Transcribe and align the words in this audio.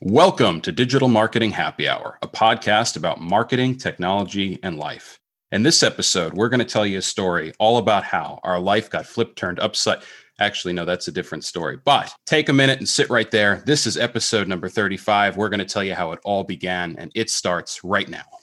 Welcome 0.00 0.60
to 0.60 0.70
Digital 0.70 1.08
Marketing 1.08 1.50
Happy 1.50 1.88
Hour, 1.88 2.18
a 2.22 2.28
podcast 2.28 2.96
about 2.96 3.20
marketing, 3.20 3.78
technology, 3.78 4.60
and 4.62 4.78
life. 4.78 5.18
In 5.50 5.64
this 5.64 5.82
episode, 5.82 6.34
we're 6.34 6.48
going 6.48 6.60
to 6.60 6.64
tell 6.64 6.86
you 6.86 6.98
a 6.98 7.02
story 7.02 7.52
all 7.58 7.78
about 7.78 8.04
how 8.04 8.38
our 8.44 8.60
life 8.60 8.88
got 8.88 9.06
flipped 9.06 9.36
turned 9.36 9.58
upside. 9.58 10.04
Actually, 10.38 10.74
no, 10.74 10.84
that's 10.84 11.08
a 11.08 11.12
different 11.12 11.42
story. 11.42 11.78
But 11.84 12.14
take 12.26 12.48
a 12.48 12.52
minute 12.52 12.78
and 12.78 12.88
sit 12.88 13.10
right 13.10 13.28
there. 13.32 13.64
This 13.66 13.88
is 13.88 13.96
episode 13.96 14.46
number 14.46 14.68
35. 14.68 15.36
We're 15.36 15.48
going 15.48 15.58
to 15.58 15.64
tell 15.64 15.82
you 15.82 15.96
how 15.96 16.12
it 16.12 16.20
all 16.22 16.44
began, 16.44 16.94
and 16.96 17.10
it 17.16 17.28
starts 17.28 17.82
right 17.82 18.08
now. 18.08 18.37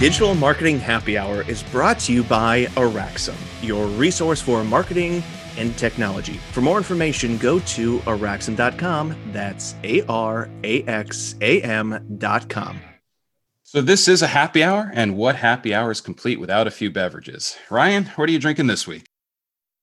Digital 0.00 0.34
Marketing 0.34 0.78
Happy 0.78 1.18
Hour 1.18 1.42
is 1.42 1.62
brought 1.62 1.98
to 1.98 2.12
you 2.14 2.22
by 2.22 2.64
Araxam, 2.68 3.36
your 3.60 3.86
resource 3.86 4.40
for 4.40 4.64
marketing 4.64 5.22
and 5.58 5.76
technology. 5.76 6.40
For 6.52 6.62
more 6.62 6.78
information, 6.78 7.36
go 7.36 7.58
to 7.58 7.98
araxam.com. 7.98 9.14
That's 9.30 9.74
A 9.84 10.00
R 10.06 10.48
A 10.64 10.82
X 10.84 11.34
A 11.42 11.60
M.com. 11.60 12.80
So, 13.62 13.82
this 13.82 14.08
is 14.08 14.22
a 14.22 14.26
happy 14.28 14.64
hour, 14.64 14.90
and 14.94 15.18
what 15.18 15.36
happy 15.36 15.74
hour 15.74 15.90
is 15.90 16.00
complete 16.00 16.40
without 16.40 16.66
a 16.66 16.70
few 16.70 16.90
beverages? 16.90 17.58
Ryan, 17.68 18.06
what 18.16 18.26
are 18.26 18.32
you 18.32 18.38
drinking 18.38 18.68
this 18.68 18.86
week? 18.86 19.04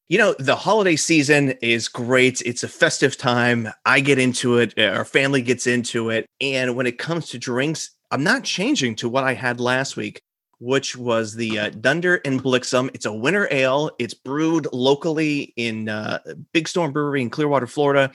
You 0.10 0.18
know, 0.18 0.36
the 0.40 0.56
holiday 0.56 0.96
season 0.96 1.52
is 1.62 1.88
great. 1.88 2.42
It's 2.42 2.64
a 2.64 2.68
festive 2.68 3.18
time. 3.18 3.70
I 3.86 4.00
get 4.00 4.18
into 4.18 4.58
it, 4.58 4.80
our 4.80 5.06
family 5.06 5.44
gets 5.44 5.68
into 5.68 6.10
it. 6.10 6.26
And 6.42 6.76
when 6.76 6.88
it 6.88 6.98
comes 6.98 7.30
to 7.30 7.38
drinks, 7.38 7.92
I'm 8.12 8.24
not 8.24 8.44
changing 8.44 8.96
to 8.98 9.10
what 9.10 9.24
I 9.24 9.34
had 9.34 9.60
last 9.60 9.98
week, 9.98 10.22
which 10.60 10.96
was 10.96 11.36
the 11.36 11.60
uh, 11.60 11.70
Dunder 11.70 12.22
and 12.24 12.42
Blixum. 12.42 12.90
It's 12.94 13.06
a 13.06 13.14
winter 13.14 13.48
ale. 13.52 13.92
It's 14.00 14.14
brewed 14.14 14.68
locally 14.72 15.54
in 15.58 15.90
uh, 15.90 16.20
Big 16.54 16.68
Storm 16.68 16.94
Brewery 16.94 17.22
in 17.22 17.30
Clearwater, 17.30 17.68
Florida. 17.68 18.12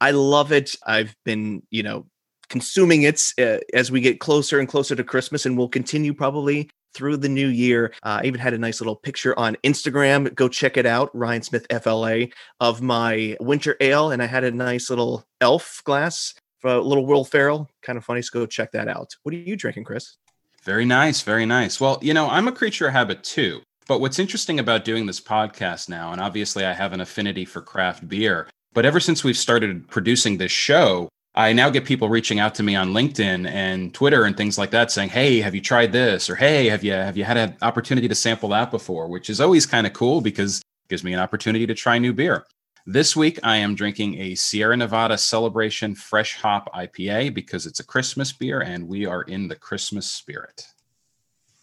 I 0.00 0.12
love 0.12 0.52
it. 0.52 0.76
I've 0.86 1.14
been, 1.24 1.62
you 1.70 1.82
know, 1.82 2.06
consuming 2.48 3.02
it 3.02 3.22
uh, 3.38 3.58
as 3.72 3.90
we 3.90 4.00
get 4.00 4.20
closer 4.20 4.58
and 4.58 4.68
closer 4.68 4.94
to 4.94 5.04
Christmas, 5.04 5.46
and 5.46 5.56
we'll 5.56 5.68
continue 5.68 6.12
probably 6.12 6.68
through 6.94 7.16
the 7.16 7.28
new 7.28 7.46
year. 7.46 7.94
Uh, 8.02 8.20
I 8.22 8.26
even 8.26 8.40
had 8.40 8.52
a 8.52 8.58
nice 8.58 8.80
little 8.80 8.96
picture 8.96 9.38
on 9.38 9.56
Instagram. 9.62 10.34
Go 10.34 10.48
check 10.48 10.76
it 10.76 10.86
out, 10.86 11.14
Ryan 11.14 11.42
Smith 11.42 11.66
FLA, 11.82 12.26
of 12.58 12.82
my 12.82 13.36
winter 13.40 13.76
ale, 13.80 14.10
and 14.10 14.22
I 14.22 14.26
had 14.26 14.44
a 14.44 14.50
nice 14.50 14.90
little 14.90 15.24
elf 15.40 15.80
glass 15.84 16.34
a 16.64 16.78
little 16.78 17.06
Will 17.06 17.24
Ferrell. 17.24 17.68
Kind 17.82 17.96
of 17.96 18.04
funny. 18.04 18.22
So 18.22 18.40
go 18.40 18.46
check 18.46 18.72
that 18.72 18.88
out. 18.88 19.14
What 19.22 19.34
are 19.34 19.38
you 19.38 19.56
drinking, 19.56 19.84
Chris? 19.84 20.16
Very 20.64 20.84
nice. 20.84 21.22
Very 21.22 21.46
nice. 21.46 21.80
Well, 21.80 21.98
you 22.02 22.12
know, 22.14 22.28
I'm 22.28 22.48
a 22.48 22.52
creature 22.52 22.86
of 22.86 22.92
habit 22.92 23.22
too. 23.24 23.62
But 23.86 24.00
what's 24.00 24.18
interesting 24.18 24.60
about 24.60 24.84
doing 24.84 25.06
this 25.06 25.20
podcast 25.20 25.88
now, 25.88 26.12
and 26.12 26.20
obviously 26.20 26.64
I 26.64 26.72
have 26.72 26.92
an 26.92 27.00
affinity 27.00 27.44
for 27.44 27.60
craft 27.60 28.08
beer, 28.08 28.46
but 28.72 28.84
ever 28.84 29.00
since 29.00 29.24
we've 29.24 29.36
started 29.36 29.88
producing 29.88 30.38
this 30.38 30.52
show, 30.52 31.08
I 31.34 31.52
now 31.52 31.70
get 31.70 31.84
people 31.84 32.08
reaching 32.08 32.38
out 32.38 32.54
to 32.56 32.62
me 32.62 32.76
on 32.76 32.92
LinkedIn 32.92 33.48
and 33.48 33.92
Twitter 33.94 34.24
and 34.24 34.36
things 34.36 34.58
like 34.58 34.70
that 34.70 34.90
saying, 34.90 35.10
"Hey, 35.10 35.40
have 35.40 35.54
you 35.54 35.60
tried 35.60 35.92
this?" 35.92 36.28
or 36.28 36.36
"Hey, 36.36 36.68
have 36.68 36.84
you 36.84 36.92
have 36.92 37.16
you 37.16 37.24
had 37.24 37.36
an 37.36 37.56
opportunity 37.62 38.08
to 38.08 38.14
sample 38.14 38.48
that 38.50 38.70
before?" 38.70 39.08
which 39.08 39.30
is 39.30 39.40
always 39.40 39.66
kind 39.66 39.86
of 39.86 39.92
cool 39.92 40.20
because 40.20 40.58
it 40.58 40.88
gives 40.88 41.02
me 41.02 41.12
an 41.12 41.20
opportunity 41.20 41.66
to 41.66 41.74
try 41.74 41.98
new 41.98 42.12
beer. 42.12 42.44
This 42.86 43.14
week, 43.14 43.38
I 43.42 43.58
am 43.58 43.74
drinking 43.74 44.18
a 44.18 44.34
Sierra 44.34 44.74
Nevada 44.74 45.18
Celebration 45.18 45.94
Fresh 45.94 46.36
Hop 46.36 46.72
IPA 46.74 47.34
because 47.34 47.66
it's 47.66 47.78
a 47.78 47.84
Christmas 47.84 48.32
beer 48.32 48.62
and 48.62 48.88
we 48.88 49.04
are 49.04 49.20
in 49.22 49.48
the 49.48 49.54
Christmas 49.54 50.10
spirit. 50.10 50.66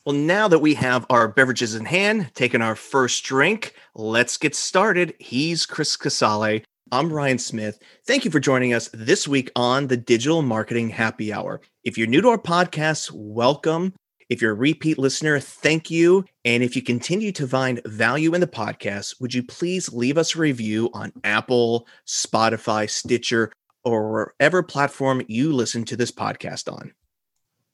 Well, 0.06 0.16
now 0.16 0.47
that 0.47 0.59
we 0.59 0.75
have 0.75 1.07
our 1.09 1.27
beverages 1.27 1.73
in 1.73 1.85
hand, 1.85 2.29
taking 2.35 2.61
our 2.61 2.75
first 2.75 3.23
drink, 3.23 3.73
let's 3.95 4.38
get 4.38 4.56
started. 4.56 5.16
He's 5.19 5.66
Chris 5.66 5.97
Casale. 5.97 6.63
I'm 6.91 7.11
Ryan 7.11 7.39
Smith. 7.39 7.79
Thank 8.06 8.23
you 8.23 8.29
for 8.29 8.39
joining 8.39 8.75
us 8.75 8.88
this 8.94 9.27
week 9.27 9.50
on 9.56 9.88
the 9.88 9.97
Digital 9.97 10.44
Marketing 10.44 10.89
Happy 10.89 11.33
Hour. 11.33 11.61
If 11.83 11.97
you're 11.97 12.06
new 12.06 12.22
to 12.22 12.29
our 12.29 12.38
podcast, 12.38 13.11
welcome. 13.11 13.95
If 14.29 14.41
you're 14.41 14.51
a 14.51 14.55
repeat 14.55 14.97
listener, 14.97 15.39
thank 15.39 15.89
you. 15.89 16.25
And 16.43 16.61
if 16.61 16.75
you 16.75 16.81
continue 16.81 17.31
to 17.33 17.47
find 17.47 17.81
value 17.85 18.33
in 18.33 18.41
the 18.41 18.47
podcast, 18.47 19.21
would 19.21 19.33
you 19.33 19.41
please 19.41 19.93
leave 19.93 20.17
us 20.17 20.35
a 20.35 20.39
review 20.39 20.89
on 20.93 21.13
Apple, 21.23 21.88
Spotify, 22.05 22.89
Stitcher, 22.89 23.51
or 23.85 24.11
wherever 24.11 24.63
platform 24.63 25.23
you 25.27 25.53
listen 25.53 25.85
to 25.85 25.95
this 25.95 26.11
podcast 26.11 26.71
on? 26.71 26.93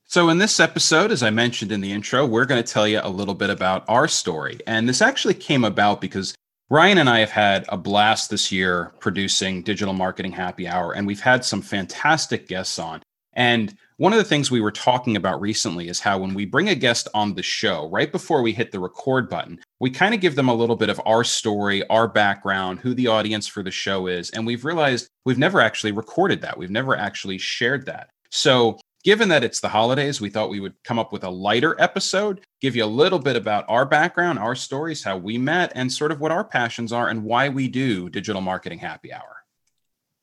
So, 0.05 0.29
in 0.29 0.37
this 0.37 0.59
episode, 0.59 1.11
as 1.11 1.23
I 1.23 1.31
mentioned 1.31 1.71
in 1.71 1.81
the 1.81 1.91
intro, 1.91 2.23
we're 2.25 2.45
going 2.45 2.63
to 2.63 2.73
tell 2.73 2.87
you 2.87 2.99
a 3.01 3.09
little 3.09 3.33
bit 3.33 3.49
about 3.49 3.83
our 3.87 4.07
story. 4.07 4.59
And 4.67 4.87
this 4.87 5.01
actually 5.01 5.33
came 5.33 5.63
about 5.63 6.01
because 6.01 6.35
Ryan 6.69 6.97
and 6.97 7.09
I 7.09 7.19
have 7.19 7.29
had 7.29 7.65
a 7.69 7.77
blast 7.77 8.31
this 8.31 8.51
year 8.51 8.93
producing 8.99 9.61
Digital 9.61 9.93
Marketing 9.93 10.31
Happy 10.31 10.67
Hour, 10.67 10.93
and 10.93 11.05
we've 11.05 11.19
had 11.19 11.45
some 11.45 11.61
fantastic 11.61 12.47
guests 12.47 12.79
on. 12.79 13.02
And 13.35 13.75
one 13.97 14.13
of 14.13 14.17
the 14.17 14.25
things 14.25 14.51
we 14.51 14.61
were 14.61 14.71
talking 14.71 15.15
about 15.15 15.39
recently 15.39 15.87
is 15.87 15.99
how 15.99 16.17
when 16.17 16.33
we 16.33 16.45
bring 16.45 16.69
a 16.69 16.75
guest 16.75 17.07
on 17.13 17.33
the 17.33 17.43
show, 17.43 17.87
right 17.89 18.11
before 18.11 18.41
we 18.41 18.51
hit 18.51 18.71
the 18.71 18.79
record 18.79 19.29
button, 19.29 19.59
we 19.79 19.89
kind 19.89 20.13
of 20.13 20.21
give 20.21 20.35
them 20.35 20.49
a 20.49 20.53
little 20.53 20.75
bit 20.75 20.89
of 20.89 21.01
our 21.05 21.23
story, 21.23 21.87
our 21.87 22.07
background, 22.07 22.79
who 22.79 22.93
the 22.93 23.07
audience 23.07 23.47
for 23.47 23.63
the 23.63 23.71
show 23.71 24.07
is. 24.07 24.29
And 24.31 24.45
we've 24.45 24.65
realized 24.65 25.07
we've 25.25 25.37
never 25.37 25.61
actually 25.61 25.91
recorded 25.91 26.41
that. 26.41 26.57
We've 26.57 26.71
never 26.71 26.95
actually 26.97 27.37
shared 27.37 27.85
that. 27.85 28.09
So, 28.31 28.79
given 29.03 29.29
that 29.29 29.43
it's 29.43 29.59
the 29.59 29.69
holidays, 29.69 30.21
we 30.21 30.29
thought 30.29 30.49
we 30.49 30.61
would 30.61 30.75
come 30.83 30.97
up 30.97 31.11
with 31.11 31.23
a 31.23 31.29
lighter 31.29 31.79
episode, 31.79 32.41
give 32.61 32.75
you 32.75 32.85
a 32.85 32.87
little 32.87 33.19
bit 33.19 33.35
about 33.35 33.65
our 33.67 33.85
background, 33.85 34.39
our 34.39 34.55
stories, 34.55 35.03
how 35.03 35.17
we 35.17 35.37
met, 35.37 35.71
and 35.75 35.91
sort 35.91 36.11
of 36.11 36.19
what 36.19 36.31
our 36.31 36.43
passions 36.43 36.91
are 36.91 37.09
and 37.09 37.23
why 37.23 37.49
we 37.49 37.67
do 37.67 38.09
digital 38.09 38.41
marketing 38.41 38.79
happy 38.79 39.13
hour. 39.13 39.43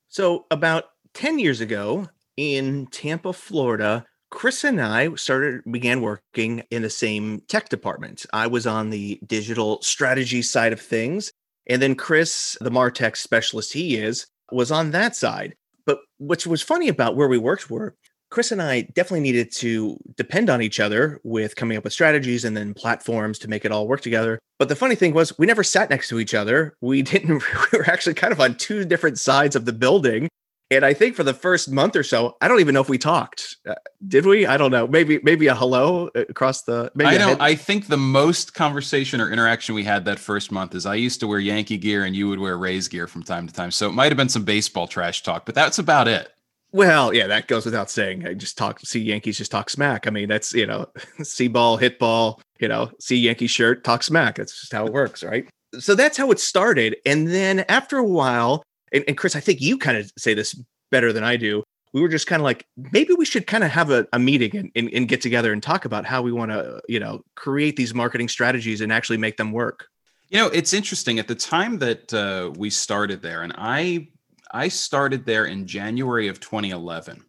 So, 0.08 0.46
about 0.50 0.86
10 1.14 1.38
years 1.38 1.60
ago, 1.60 2.08
in 2.40 2.86
Tampa, 2.86 3.32
Florida, 3.34 4.06
Chris 4.30 4.64
and 4.64 4.80
I 4.80 5.14
started 5.16 5.62
began 5.70 6.00
working 6.00 6.62
in 6.70 6.82
the 6.82 6.90
same 6.90 7.42
tech 7.48 7.68
department. 7.68 8.24
I 8.32 8.46
was 8.46 8.66
on 8.66 8.90
the 8.90 9.20
digital 9.26 9.82
strategy 9.82 10.40
side 10.40 10.72
of 10.72 10.80
things, 10.80 11.32
and 11.66 11.82
then 11.82 11.94
Chris, 11.94 12.56
the 12.60 12.70
Martech 12.70 13.16
specialist 13.16 13.72
he 13.72 13.96
is, 13.96 14.26
was 14.50 14.70
on 14.70 14.92
that 14.92 15.14
side. 15.14 15.54
But 15.84 15.98
what 16.18 16.46
was 16.46 16.62
funny 16.62 16.88
about 16.88 17.16
where 17.16 17.28
we 17.28 17.38
worked 17.38 17.70
were 17.70 17.94
Chris 18.30 18.52
and 18.52 18.62
I 18.62 18.82
definitely 18.82 19.20
needed 19.20 19.50
to 19.56 19.98
depend 20.16 20.48
on 20.50 20.62
each 20.62 20.78
other 20.78 21.20
with 21.24 21.56
coming 21.56 21.76
up 21.76 21.82
with 21.82 21.92
strategies 21.92 22.44
and 22.44 22.56
then 22.56 22.74
platforms 22.74 23.40
to 23.40 23.48
make 23.48 23.64
it 23.64 23.72
all 23.72 23.88
work 23.88 24.02
together. 24.02 24.38
But 24.58 24.68
the 24.68 24.76
funny 24.76 24.94
thing 24.94 25.14
was, 25.14 25.36
we 25.36 25.46
never 25.46 25.64
sat 25.64 25.90
next 25.90 26.08
to 26.10 26.20
each 26.20 26.32
other. 26.32 26.76
We 26.80 27.02
didn't, 27.02 27.42
we 27.72 27.78
were 27.78 27.90
actually 27.90 28.14
kind 28.14 28.32
of 28.32 28.40
on 28.40 28.54
two 28.54 28.84
different 28.84 29.18
sides 29.18 29.56
of 29.56 29.64
the 29.64 29.72
building. 29.72 30.28
And 30.72 30.84
I 30.84 30.94
think 30.94 31.16
for 31.16 31.24
the 31.24 31.34
first 31.34 31.68
month 31.68 31.96
or 31.96 32.04
so, 32.04 32.36
I 32.40 32.46
don't 32.46 32.60
even 32.60 32.74
know 32.74 32.80
if 32.80 32.88
we 32.88 32.96
talked. 32.96 33.56
Uh, 33.68 33.74
did 34.06 34.24
we? 34.24 34.46
I 34.46 34.56
don't 34.56 34.70
know. 34.70 34.86
Maybe 34.86 35.18
maybe 35.24 35.48
a 35.48 35.54
hello 35.54 36.10
uh, 36.14 36.20
across 36.28 36.62
the. 36.62 36.92
Maybe 36.94 37.16
I 37.16 37.18
know. 37.18 37.36
I 37.40 37.56
think 37.56 37.88
the 37.88 37.96
most 37.96 38.54
conversation 38.54 39.20
or 39.20 39.32
interaction 39.32 39.74
we 39.74 39.82
had 39.82 40.04
that 40.04 40.20
first 40.20 40.52
month 40.52 40.76
is 40.76 40.86
I 40.86 40.94
used 40.94 41.18
to 41.20 41.26
wear 41.26 41.40
Yankee 41.40 41.76
gear 41.76 42.04
and 42.04 42.14
you 42.14 42.28
would 42.28 42.38
wear 42.38 42.56
Rays 42.56 42.86
gear 42.86 43.08
from 43.08 43.24
time 43.24 43.48
to 43.48 43.52
time. 43.52 43.72
So 43.72 43.88
it 43.88 43.92
might 43.92 44.12
have 44.12 44.16
been 44.16 44.28
some 44.28 44.44
baseball 44.44 44.86
trash 44.86 45.24
talk, 45.24 45.44
but 45.44 45.56
that's 45.56 45.80
about 45.80 46.06
it. 46.06 46.32
Well, 46.72 47.12
yeah, 47.12 47.26
that 47.26 47.48
goes 47.48 47.64
without 47.64 47.90
saying. 47.90 48.26
I 48.26 48.34
just 48.34 48.56
talk, 48.56 48.78
see 48.80 49.00
Yankees 49.00 49.38
just 49.38 49.50
talk 49.50 49.70
smack. 49.70 50.06
I 50.06 50.10
mean, 50.10 50.28
that's 50.28 50.54
you 50.54 50.66
know, 50.66 50.86
see 51.22 51.48
ball, 51.48 51.78
hit 51.78 51.98
ball. 51.98 52.40
You 52.60 52.68
know, 52.68 52.90
see 53.00 53.16
Yankee 53.16 53.48
shirt, 53.48 53.82
talk 53.82 54.04
smack. 54.04 54.36
That's 54.36 54.60
just 54.60 54.72
how 54.72 54.86
it 54.86 54.92
works, 54.92 55.24
right? 55.24 55.48
So 55.78 55.94
that's 55.94 56.16
how 56.16 56.30
it 56.30 56.38
started. 56.38 56.96
And 57.04 57.28
then 57.28 57.60
after 57.68 57.96
a 57.96 58.04
while, 58.04 58.62
and, 58.92 59.04
and 59.08 59.16
Chris, 59.16 59.36
I 59.36 59.40
think 59.40 59.60
you 59.60 59.78
kind 59.78 59.96
of 59.96 60.10
say 60.18 60.34
this 60.34 60.60
better 60.90 61.12
than 61.12 61.24
I 61.24 61.36
do. 61.36 61.62
We 61.92 62.00
were 62.00 62.08
just 62.08 62.26
kind 62.26 62.40
of 62.40 62.44
like, 62.44 62.66
maybe 62.92 63.14
we 63.14 63.24
should 63.24 63.46
kind 63.46 63.64
of 63.64 63.70
have 63.70 63.90
a, 63.90 64.06
a 64.12 64.18
meeting 64.18 64.56
and, 64.56 64.70
and, 64.76 64.90
and 64.92 65.08
get 65.08 65.20
together 65.20 65.52
and 65.52 65.62
talk 65.62 65.84
about 65.84 66.04
how 66.04 66.22
we 66.22 66.30
want 66.30 66.52
to, 66.52 66.80
you 66.88 67.00
know, 67.00 67.22
create 67.34 67.76
these 67.76 67.94
marketing 67.94 68.28
strategies 68.28 68.80
and 68.80 68.92
actually 68.92 69.16
make 69.16 69.36
them 69.36 69.50
work. 69.50 69.86
You 70.28 70.38
know, 70.38 70.46
it's 70.46 70.72
interesting. 70.72 71.18
At 71.18 71.26
the 71.26 71.34
time 71.34 71.78
that 71.78 72.14
uh, 72.14 72.52
we 72.56 72.70
started 72.70 73.20
there, 73.20 73.42
and 73.42 73.52
I 73.58 74.08
I 74.52 74.68
started 74.68 75.26
there 75.26 75.46
in 75.46 75.66
January 75.66 76.28
of 76.28 76.40
2011. 76.40 77.24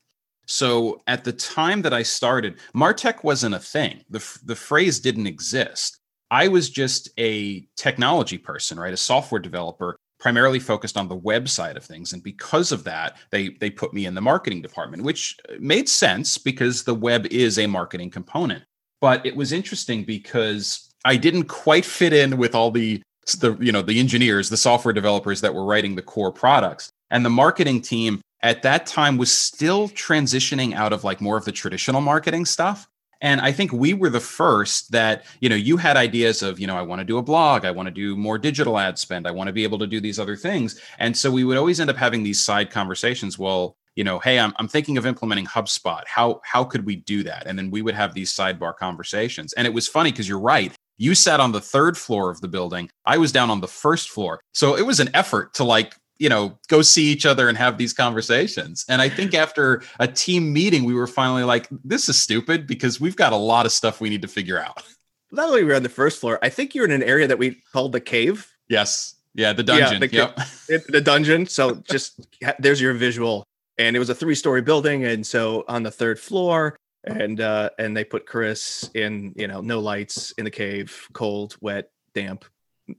So 0.48 1.02
at 1.08 1.24
the 1.24 1.32
time 1.32 1.82
that 1.84 1.94
I 1.94 2.04
started, 2.04 2.60
Martech 2.76 3.24
wasn't 3.24 3.56
a 3.56 3.60
thing. 3.60 4.04
The, 4.10 4.40
the 4.44 4.56
phrase 4.56 5.00
didn't 5.00 5.28
exist. 5.28 6.00
I 6.30 6.48
was 6.48 6.70
just 6.70 7.10
a 7.18 7.68
technology 7.76 8.38
person, 8.38 8.80
right? 8.80 8.94
A 8.94 8.98
software 8.98 9.42
developer 9.42 9.98
primarily 10.22 10.60
focused 10.60 10.96
on 10.96 11.10
the 11.10 11.16
web 11.16 11.50
side 11.50 11.76
of 11.76 11.84
things 11.84 12.14
and 12.14 12.24
because 12.24 12.72
of 12.72 12.86
that 12.86 13.18
they 13.32 13.50
they 13.60 13.70
put 13.70 13.94
me 13.94 14.06
in 14.06 14.16
the 14.16 14.22
marketing 14.22 14.62
department 14.62 15.04
which 15.04 15.36
uh, 15.50 15.56
made 15.60 15.90
sense 15.90 16.38
because 16.38 16.86
the 16.86 16.96
web 16.96 17.26
is 17.26 17.60
a 17.60 17.68
marketing 17.68 18.10
component 18.10 18.64
but 19.02 19.26
it 19.26 19.36
was 19.36 19.52
interesting 19.52 20.04
because 20.04 20.88
I 21.04 21.18
didn't 21.18 21.46
quite 21.46 21.84
fit 21.84 22.14
in 22.14 22.38
with 22.38 22.56
all 22.56 22.72
the 22.72 23.02
the 23.40 23.58
you 23.60 23.72
know 23.72 23.82
the 23.82 24.00
engineers, 24.00 24.50
the 24.50 24.58
software 24.58 24.94
developers 24.94 25.42
that 25.42 25.54
were 25.54 25.66
writing 25.66 25.96
the 25.96 26.02
core 26.02 26.32
products. 26.32 26.90
And 27.10 27.26
the 27.26 27.30
marketing 27.30 27.82
team 27.82 28.22
at 28.42 28.62
that 28.62 28.86
time 28.86 29.18
was 29.18 29.36
still 29.36 29.90
transitioning 29.90 30.74
out 30.74 30.94
of 30.94 31.04
like 31.04 31.20
more 31.20 31.38
of 31.38 31.46
the 31.46 31.52
traditional 31.52 32.02
marketing 32.02 32.46
stuff. 32.46 32.88
And 33.22 33.40
I 33.42 33.52
think 33.52 33.72
we 33.72 33.94
were 33.94 34.10
the 34.10 34.20
first 34.20 34.92
that, 34.92 35.26
you 35.40 35.50
know, 35.50 35.56
you 35.56 35.78
had 35.78 35.96
ideas 35.96 36.42
of, 36.42 36.60
you 36.60 36.68
know, 36.68 36.78
I 36.78 36.82
want 36.82 37.00
to 37.00 37.06
do 37.06 37.18
a 37.18 37.24
blog, 37.24 37.66
I 37.66 37.72
want 37.72 37.88
to 37.88 37.92
do 37.92 38.16
more 38.16 38.38
digital 38.38 38.80
ad 38.80 38.98
spend, 38.98 39.28
I 39.28 39.32
want 39.32 39.48
to 39.48 39.54
be 39.54 39.64
able 39.64 39.80
to 39.80 39.88
do 39.88 40.02
these 40.02 40.20
other 40.20 40.36
things. 40.36 40.80
And 40.98 41.16
so 41.16 41.32
we 41.32 41.44
would 41.44 41.58
always 41.58 41.80
end 41.80 41.90
up 41.90 41.98
having 41.98 42.24
these 42.24 42.42
side 42.42 42.72
conversations. 42.72 43.38
Well, 43.38 43.78
you 43.96 44.04
know, 44.04 44.20
hey, 44.20 44.40
I'm, 44.40 44.54
I'm 44.58 44.68
thinking 44.68 44.98
of 44.98 45.06
implementing 45.06 45.46
HubSpot. 45.46 46.04
How 46.08 46.42
how 46.44 46.64
could 46.64 46.86
we 46.86 46.96
do 46.96 47.24
that? 47.24 47.46
And 47.46 47.58
then 47.58 47.72
we 47.72 47.82
would 47.82 47.96
have 47.96 48.14
these 48.14 48.34
sidebar 48.34 48.76
conversations. 48.76 49.54
And 49.54 49.68
it 49.68 49.74
was 49.74 49.88
funny 49.88 50.12
because 50.12 50.28
you're 50.28 50.40
right. 50.40 50.74
You 50.98 51.16
sat 51.16 51.40
on 51.40 51.52
the 51.52 51.62
third 51.62 51.98
floor 51.98 52.30
of 52.30 52.42
the 52.42 52.48
building. 52.48 52.90
I 53.06 53.18
was 53.18 53.32
down 53.32 53.50
on 53.50 53.60
the 53.60 53.68
first 53.68 54.10
floor. 54.10 54.40
So 54.54 54.78
it 54.78 54.86
was 54.86 55.00
an 55.00 55.10
effort 55.14 55.54
to 55.56 55.64
like 55.64 55.96
you 56.22 56.30
know 56.30 56.56
go 56.68 56.84
see 56.84 57.06
each 57.06 57.26
other 57.26 57.50
and 57.50 57.58
have 57.58 57.80
these 57.80 57.94
conversations. 57.94 58.86
And 58.88 59.02
i 59.02 59.10
think 59.10 59.34
after 59.34 59.82
a 60.00 60.08
team 60.08 60.54
meeting 60.54 60.84
we 60.84 60.94
were 60.94 61.08
finally 61.08 61.44
like 61.44 61.68
this 61.84 62.08
is 62.08 62.22
stupid 62.22 62.68
because 62.68 63.02
we've 63.02 63.16
got 63.16 63.34
a 63.34 63.38
lot 63.38 63.66
of 63.66 63.72
stuff 63.72 64.00
we 64.00 64.10
need 64.10 64.22
to 64.22 64.28
figure 64.28 64.60
out. 64.60 64.84
Not 65.32 65.48
only 65.48 65.64
were 65.64 65.76
on 65.76 65.84
the 65.84 65.90
first 65.90 66.20
floor 66.22 66.38
i 66.44 66.50
think 66.50 66.76
you're 66.76 66.86
in 66.86 66.92
an 66.92 67.04
area 67.04 67.28
that 67.28 67.40
we 67.40 67.64
called 67.74 67.92
the 67.92 68.00
cave. 68.00 68.48
Yes. 68.70 69.16
Yeah 69.34 69.54
the 69.54 69.64
dungeon. 69.64 70.02
Yeah, 70.12 70.32
the, 70.68 70.78
yep. 70.78 70.86
the 70.88 71.02
dungeon. 71.02 71.48
So 71.48 71.82
just 71.90 72.28
there's 72.60 72.80
your 72.80 72.94
visual. 72.94 73.44
And 73.80 73.96
it 73.96 74.00
was 74.00 74.12
a 74.12 74.16
three 74.16 74.36
story 74.36 74.62
building. 74.62 75.06
And 75.06 75.26
so 75.26 75.66
on 75.68 75.82
the 75.82 75.92
third 75.92 76.20
floor 76.20 76.78
and 77.04 77.42
uh 77.42 77.68
and 77.80 77.98
they 77.98 78.04
put 78.04 78.28
chris 78.28 78.88
in 78.94 79.34
you 79.36 79.48
know 79.48 79.60
no 79.60 79.80
lights 79.80 80.34
in 80.38 80.46
the 80.46 80.52
cave 80.52 81.08
cold 81.14 81.58
wet 81.60 81.90
damp 82.14 82.46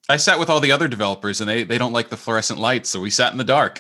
I 0.09 0.17
sat 0.17 0.39
with 0.39 0.51
all 0.51 0.61
the 0.61 0.73
other 0.73 0.89
developers 0.89 1.41
and 1.41 1.49
they 1.49 1.65
they 1.65 1.79
don't 1.79 1.93
like 1.93 2.09
the 2.09 2.17
fluorescent 2.17 2.59
lights, 2.59 2.91
so 2.91 3.01
we 3.01 3.11
sat 3.11 3.33
in 3.33 3.39
the 3.39 3.45
dark. 3.45 3.79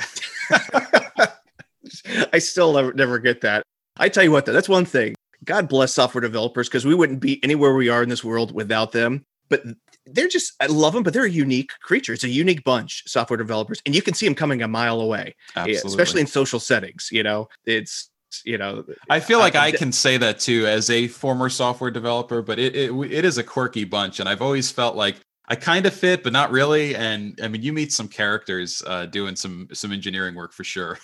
I 2.32 2.38
still 2.38 2.72
never, 2.72 2.92
never 2.92 3.18
get 3.18 3.40
that. 3.42 3.64
I 3.96 4.08
tell 4.08 4.24
you 4.24 4.32
what, 4.32 4.46
though, 4.46 4.52
that's 4.52 4.68
one 4.68 4.84
thing. 4.84 5.14
God 5.44 5.68
bless 5.68 5.92
software 5.92 6.22
developers 6.22 6.68
because 6.68 6.84
we 6.84 6.94
wouldn't 6.94 7.20
be 7.20 7.42
anywhere 7.42 7.74
we 7.74 7.88
are 7.88 8.02
in 8.02 8.08
this 8.08 8.24
world 8.24 8.54
without 8.54 8.92
them. 8.92 9.24
But 9.48 9.62
they're 10.06 10.28
just, 10.28 10.52
I 10.60 10.66
love 10.66 10.94
them, 10.94 11.02
but 11.02 11.12
they're 11.12 11.24
a 11.24 11.30
unique 11.30 11.72
creature. 11.82 12.12
It's 12.12 12.24
a 12.24 12.28
unique 12.28 12.64
bunch, 12.64 13.02
software 13.06 13.36
developers, 13.36 13.82
and 13.84 13.94
you 13.94 14.02
can 14.02 14.14
see 14.14 14.26
them 14.26 14.34
coming 14.34 14.62
a 14.62 14.68
mile 14.68 15.00
away, 15.00 15.34
Absolutely. 15.56 15.88
especially 15.88 16.20
in 16.22 16.26
social 16.26 16.60
settings. 16.60 17.08
You 17.12 17.22
know, 17.22 17.48
it's 17.66 18.08
you 18.46 18.56
know 18.56 18.82
i 19.10 19.20
feel 19.20 19.38
like 19.38 19.54
i, 19.54 19.66
I 19.66 19.72
can 19.72 19.92
say 19.92 20.16
that 20.16 20.40
too 20.40 20.66
as 20.66 20.88
a 20.88 21.06
former 21.06 21.50
software 21.50 21.90
developer 21.90 22.40
but 22.40 22.58
it, 22.58 22.74
it 22.74 22.90
it 22.90 23.26
is 23.26 23.36
a 23.36 23.44
quirky 23.44 23.84
bunch 23.84 24.20
and 24.20 24.28
i've 24.28 24.40
always 24.40 24.70
felt 24.70 24.96
like 24.96 25.16
I 25.48 25.56
kind 25.56 25.86
of 25.86 25.94
fit, 25.94 26.22
but 26.22 26.32
not 26.32 26.50
really. 26.50 26.94
And 26.94 27.38
I 27.42 27.48
mean, 27.48 27.62
you 27.62 27.72
meet 27.72 27.92
some 27.92 28.08
characters 28.08 28.82
uh, 28.86 29.06
doing 29.06 29.36
some 29.36 29.68
some 29.72 29.92
engineering 29.92 30.34
work 30.34 30.52
for 30.52 30.64
sure. 30.64 30.98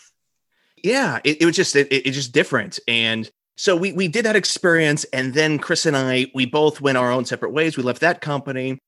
Yeah, 0.83 1.19
it, 1.25 1.43
it 1.43 1.45
was 1.45 1.57
just 1.57 1.75
it, 1.75 1.93
it 1.93 2.13
just 2.13 2.33
different, 2.33 2.79
and 2.87 3.29
so 3.57 3.75
we 3.75 3.93
we 3.93 4.07
did 4.07 4.25
that 4.25 4.37
experience, 4.37 5.05
and 5.13 5.35
then 5.35 5.59
Chris 5.59 5.85
and 5.85 5.97
I 5.97 6.27
we 6.35 6.47
both 6.47 6.81
went 6.81 6.97
our 6.97 7.11
own 7.11 7.25
separate 7.25 7.53
ways. 7.53 7.77
We 7.77 7.83
left 7.83 8.01
that 8.03 8.21
company, 8.21 8.79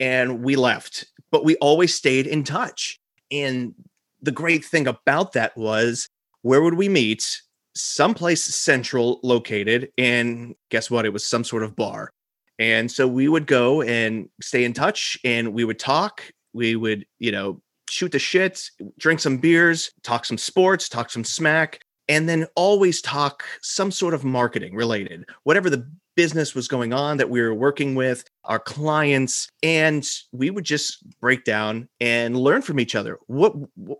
and 0.00 0.42
we 0.42 0.56
left, 0.56 1.04
but 1.30 1.44
we 1.44 1.56
always 1.56 1.94
stayed 1.94 2.26
in 2.26 2.42
touch. 2.42 2.98
And 3.30 3.74
the 4.22 4.32
great 4.32 4.64
thing 4.64 4.86
about 4.86 5.32
that 5.32 5.54
was 5.56 6.08
where 6.40 6.62
would 6.62 6.74
we 6.74 6.88
meet? 6.88 7.22
Someplace 7.76 8.42
central 8.42 9.20
located, 9.22 9.90
and 9.98 10.54
guess 10.70 10.90
what? 10.90 11.04
It 11.04 11.12
was 11.12 11.26
some 11.26 11.44
sort 11.44 11.62
of 11.62 11.76
bar. 11.76 12.10
And 12.58 12.90
so 12.90 13.08
we 13.08 13.28
would 13.28 13.46
go 13.46 13.82
and 13.82 14.28
stay 14.40 14.64
in 14.64 14.72
touch 14.72 15.18
and 15.24 15.52
we 15.52 15.64
would 15.64 15.78
talk. 15.78 16.22
We 16.52 16.76
would, 16.76 17.04
you 17.18 17.32
know, 17.32 17.60
shoot 17.88 18.12
the 18.12 18.18
shit, 18.18 18.70
drink 18.98 19.20
some 19.20 19.38
beers, 19.38 19.92
talk 20.02 20.24
some 20.24 20.38
sports, 20.38 20.88
talk 20.88 21.10
some 21.10 21.24
smack, 21.24 21.80
and 22.08 22.28
then 22.28 22.46
always 22.54 23.00
talk 23.00 23.44
some 23.62 23.90
sort 23.90 24.14
of 24.14 24.24
marketing 24.24 24.74
related, 24.74 25.24
whatever 25.44 25.70
the 25.70 25.88
business 26.16 26.54
was 26.54 26.68
going 26.68 26.92
on 26.92 27.16
that 27.16 27.30
we 27.30 27.40
were 27.40 27.54
working 27.54 27.94
with, 27.94 28.24
our 28.44 28.58
clients, 28.58 29.48
and 29.62 30.06
we 30.32 30.50
would 30.50 30.64
just 30.64 30.98
break 31.20 31.44
down 31.44 31.88
and 32.00 32.36
learn 32.36 32.62
from 32.62 32.78
each 32.78 32.94
other. 32.94 33.18
What 33.26 33.54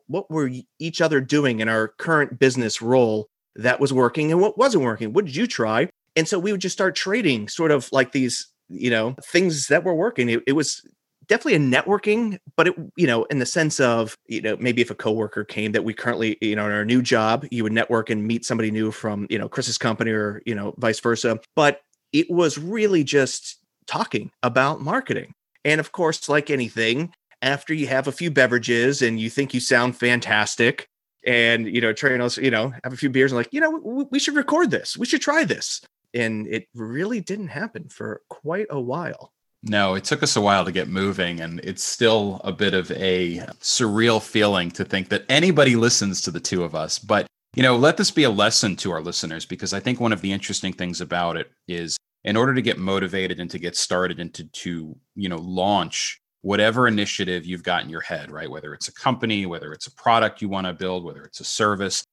what 0.07 0.31
were 0.31 0.51
each 0.79 1.01
other 1.01 1.21
doing 1.21 1.61
in 1.61 1.69
our 1.69 1.89
current 1.89 2.39
business 2.39 2.81
role 2.81 3.29
that 3.57 3.81
was 3.81 3.93
working 3.93 4.31
and 4.31 4.41
what 4.41 4.59
wasn't 4.59 4.85
working? 4.85 5.13
What 5.13 5.25
did 5.25 5.37
you 5.37 5.47
try? 5.47 5.89
And 6.17 6.29
so 6.29 6.39
we 6.39 6.53
would 6.53 6.61
just 6.61 6.75
start 6.75 6.95
trading 6.95 7.49
sort 7.49 7.71
of 7.71 7.89
like 7.93 8.13
these, 8.13 8.47
you 8.69 8.91
know, 8.91 9.17
things 9.25 9.67
that 9.69 9.85
were 9.85 9.95
working. 9.95 10.29
It, 10.29 10.43
it 10.47 10.53
was 10.53 10.83
definitely 11.27 11.55
a 11.55 11.59
networking, 11.59 12.39
but 12.57 12.69
it, 12.69 12.75
you 12.97 13.07
know, 13.07 13.25
in 13.25 13.39
the 13.39 13.47
sense 13.47 13.81
of, 13.81 14.17
you 14.27 14.41
know, 14.41 14.57
maybe 14.59 14.83
if 14.83 14.91
a 14.91 14.95
coworker 14.95 15.45
came 15.45 15.73
that 15.73 15.85
we 15.85 15.95
currently, 15.95 16.37
you 16.41 16.55
know, 16.55 16.67
in 16.67 16.73
our 16.73 16.85
new 16.85 17.03
job, 17.03 17.47
you 17.51 17.63
would 17.63 17.73
network 17.73 18.11
and 18.11 18.27
meet 18.27 18.45
somebody 18.45 18.71
new 18.71 18.91
from, 18.91 19.27
you 19.31 19.39
know, 19.39 19.49
Chris's 19.49 19.79
company 19.79 20.11
or, 20.11 20.43
you 20.47 20.55
know, 20.55 20.75
vice 20.79 21.01
versa. 21.01 21.41
But 21.57 21.81
it 22.13 22.31
was 22.31 22.59
really 22.59 23.05
just 23.05 23.59
talking 23.87 24.31
about 24.43 24.81
marketing. 24.81 25.33
And 25.65 25.81
of 25.81 25.93
course, 25.93 26.29
like 26.29 26.51
anything, 26.51 27.13
after 27.43 27.75
you 27.75 27.87
have 27.87 28.07
a 28.07 28.13
few 28.13 28.31
beverages 28.31 29.03
and 29.03 29.19
you 29.19 29.31
think 29.31 29.53
you 29.53 29.61
sound 29.61 29.97
fantastic, 29.97 30.89
and 31.27 31.67
you 31.67 31.81
know, 31.81 31.93
train 31.93 32.21
us, 32.21 32.37
you 32.37 32.51
know, 32.51 32.73
have 32.85 32.93
a 32.93 32.97
few 32.97 33.09
beers 33.09 33.33
and 33.33 33.39
like, 33.39 33.49
you 33.51 33.61
know, 33.61 34.07
we 34.11 34.19
should 34.19 34.37
record 34.37 34.71
this. 34.71 34.97
We 34.97 35.07
should 35.07 35.23
try 35.23 35.45
this 35.45 35.81
and 36.15 36.47
it 36.47 36.69
really 36.75 37.21
didn't 37.21 37.49
happen 37.49 37.89
for 37.89 38.23
quite 38.29 38.67
a 38.71 38.81
while. 38.81 39.33
No, 39.63 39.95
it 39.95 40.05
took 40.05 40.23
us 40.23 40.37
a 40.37 40.41
while 40.41 40.65
to 40.65 40.73
get 40.73 40.89
moving, 40.89 41.41
and 41.41 41.59
it's 41.61 41.83
still 41.83 42.41
a 42.45 42.53
bit 42.53 42.75
of 42.75 42.91
a 42.93 43.39
surreal 43.61 44.23
feeling 44.23 44.71
to 44.73 44.85
think 44.85 45.09
that 45.09 45.25
anybody 45.29 45.75
listens 45.75 46.21
to 46.23 46.31
the 46.31 46.41
two 46.41 46.65
of 46.65 46.75
us. 46.75 46.99
But, 46.99 47.27
you 47.55 47.63
know, 47.63 47.77
let 47.77 47.97
this 47.97 48.11
be 48.11 48.25
a 48.25 48.31
lesson 48.31 48.77
to 48.77 48.91
our 48.93 49.01
listeners 49.01 49.47
because 49.47 49.73
I 49.73 49.81
think 49.81 50.01
one 50.01 50.13
of 50.13 50.21
the 50.21 50.33
interesting 50.33 50.75
things 50.75 51.01
about 51.01 51.39
it 51.39 51.51
is 51.67 51.97
in 52.25 52.37
order 52.37 52.55
to 52.55 52.61
get 52.61 52.79
motivated 52.79 53.41
and 53.41 53.51
to 53.51 53.59
get 53.59 53.75
started 53.75 54.21
and 54.21 54.35
to, 54.35 54.45
to 54.45 54.97
you 55.15 55.29
know, 55.31 55.39
launch 55.39 56.21
whatever 56.43 56.87
initiative 56.87 57.47
you've 57.47 57.63
got 57.63 57.85
in 57.85 57.89
your 57.89 58.03
head, 58.03 58.31
right? 58.31 58.51
Whether 58.51 58.75
it's 58.75 58.89
a 58.89 58.93
company, 58.93 59.47
whether 59.47 59.73
it's 59.73 59.87
a 59.87 59.95
product 59.95 60.43
you 60.43 60.51
want 60.51 60.67
to 60.67 60.75
build, 60.75 61.05
whether 61.05 61.23
it's 61.23 61.41
a 61.41 61.45
service, 61.45 62.05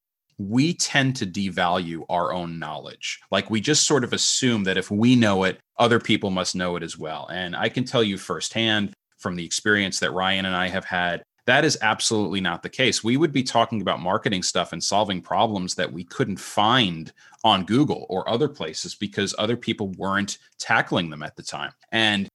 we 0.50 0.74
tend 0.74 1.16
to 1.18 1.26
devalue 1.26 2.06
our 2.10 2.34
own 2.34 2.60
knowledge. 2.60 3.20
Like 3.32 3.50
we 3.50 3.62
just 3.62 3.88
sort 3.88 4.04
of 4.04 4.14
assume 4.14 4.64
that 4.66 4.78
if 4.78 4.90
we 4.90 5.16
know 5.16 5.44
it, 5.44 5.60
other 5.78 6.00
people 6.00 6.30
must 6.30 6.56
know 6.56 6.76
it 6.76 6.84
as 6.84 6.98
well. 6.98 7.28
And 7.32 7.56
I 7.56 7.70
can 7.70 7.84
tell 7.84 8.04
you 8.04 8.18
firsthand 8.18 8.94
from 9.18 9.36
the 9.36 9.46
experience 9.46 10.00
that 10.00 10.14
Ryan 10.14 10.46
and 10.46 10.56
I 10.56 10.68
have 10.68 10.86
had, 10.86 11.24
that 11.46 11.66
is 11.66 11.78
absolutely 11.82 12.40
not 12.40 12.64
the 12.64 12.70
case. 12.70 13.04
We 13.04 13.18
would 13.18 13.32
be 13.32 13.44
talking 13.44 13.82
about 13.82 14.00
marketing 14.00 14.44
stuff 14.44 14.74
and 14.74 14.84
solving 14.84 15.22
problems 15.22 15.76
that 15.76 15.92
we 15.92 16.04
couldn't 16.04 16.40
find 16.40 17.12
on 17.44 17.66
Google 17.66 18.06
or 18.10 18.30
other 18.30 18.48
places 18.48 18.96
because 18.96 19.36
other 19.38 19.58
people 19.58 19.90
weren't 19.98 20.38
tackling 20.60 21.10
them 21.10 21.24
at 21.24 21.36
the 21.36 21.44
time. 21.44 21.72
And 21.92 22.28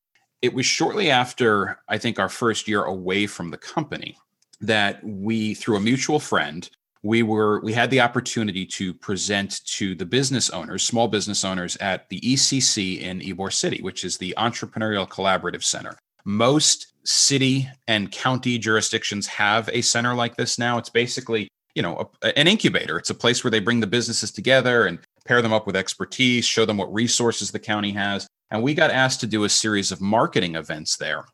it 0.43 0.53
was 0.53 0.67
shortly 0.67 1.11
after, 1.11 1.79
I 1.89 1.99
think, 1.99 2.19
our 2.19 2.29
first 2.29 2.69
year 2.69 2.85
away 2.85 3.27
from 3.27 3.51
the 3.51 3.59
company 3.59 4.19
that 4.61 5.03
we, 5.05 5.55
through 5.55 5.77
a 5.77 5.81
mutual 5.81 6.21
friend, 6.21 6.69
we 7.07 7.23
were 7.23 7.61
we 7.61 7.73
had 7.73 7.91
the 7.91 8.01
opportunity 8.01 8.67
to 8.67 8.93
present 8.93 9.65
to 9.65 9.95
the 9.95 10.05
business 10.05 10.51
owners 10.51 10.83
small 10.83 11.07
business 11.07 11.45
owners 11.45 11.77
at 11.77 12.09
the 12.09 12.21
ecc 12.21 13.01
in 13.01 13.21
ybor 13.21 13.53
city 13.53 13.81
which 13.81 14.05
is 14.05 14.19
the 14.19 14.35
entrepreneurial 14.37 15.09
collaborative 15.09 15.63
center. 15.63 15.97
Most 16.25 16.93
city 17.05 17.69
and 17.87 18.11
county 18.11 18.59
jurisdictions 18.59 19.29
have 19.29 19.71
a 19.73 19.81
center 19.81 20.13
like 20.15 20.37
this 20.37 20.59
now. 20.59 20.77
It's 20.77 20.91
basically 20.91 21.49
you 21.77 21.83
know 21.83 22.11
a, 22.23 22.37
an 22.37 22.49
incubator. 22.49 22.99
It's 22.99 23.11
a 23.11 23.15
place 23.15 23.45
where 23.45 23.51
they 23.51 23.61
bring 23.61 23.81
the 23.81 23.87
businesses 23.87 24.33
together 24.33 24.87
and 24.87 24.99
pair 25.25 25.41
them 25.41 25.53
up 25.53 25.67
with 25.67 25.77
expertise 25.77 26.45
show 26.45 26.65
them 26.65 26.77
what 26.77 26.93
resources 26.93 27.53
the 27.53 27.61
county 27.61 27.93
has. 27.93 28.27
And 28.51 28.63
we 28.63 28.75
got 28.75 28.91
asked 28.91 29.21
to 29.21 29.27
do 29.27 29.45
a 29.45 29.49
series 29.49 29.93
of 29.93 30.01
marketing 30.01 30.57
events 30.57 30.97
there. 30.97 31.25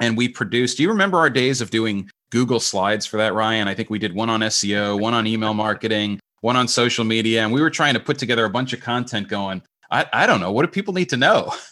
And 0.00 0.16
we 0.16 0.28
produced 0.28 0.78
do 0.78 0.82
you 0.82 0.88
remember 0.88 1.18
our 1.18 1.30
days 1.30 1.60
of 1.60 1.70
doing 1.70 2.10
Google 2.30 2.60
Slides 2.60 3.06
for 3.06 3.18
that, 3.18 3.34
Ryan. 3.34 3.68
I 3.68 3.74
think 3.74 3.90
we 3.90 3.98
did 3.98 4.14
one 4.14 4.30
on 4.30 4.40
SEO, 4.40 4.98
one 4.98 5.14
on 5.14 5.26
email 5.26 5.54
marketing, 5.54 6.20
one 6.40 6.56
on 6.56 6.68
social 6.68 7.04
media, 7.04 7.42
and 7.42 7.52
we 7.52 7.60
were 7.60 7.70
trying 7.70 7.94
to 7.94 8.00
put 8.00 8.18
together 8.18 8.44
a 8.44 8.50
bunch 8.50 8.72
of 8.72 8.80
content 8.80 9.28
going. 9.28 9.62
I, 9.90 10.06
I 10.12 10.26
don't 10.26 10.40
know. 10.40 10.52
What 10.52 10.62
do 10.64 10.68
people 10.68 10.94
need 10.94 11.10
to 11.10 11.16
know? 11.16 11.52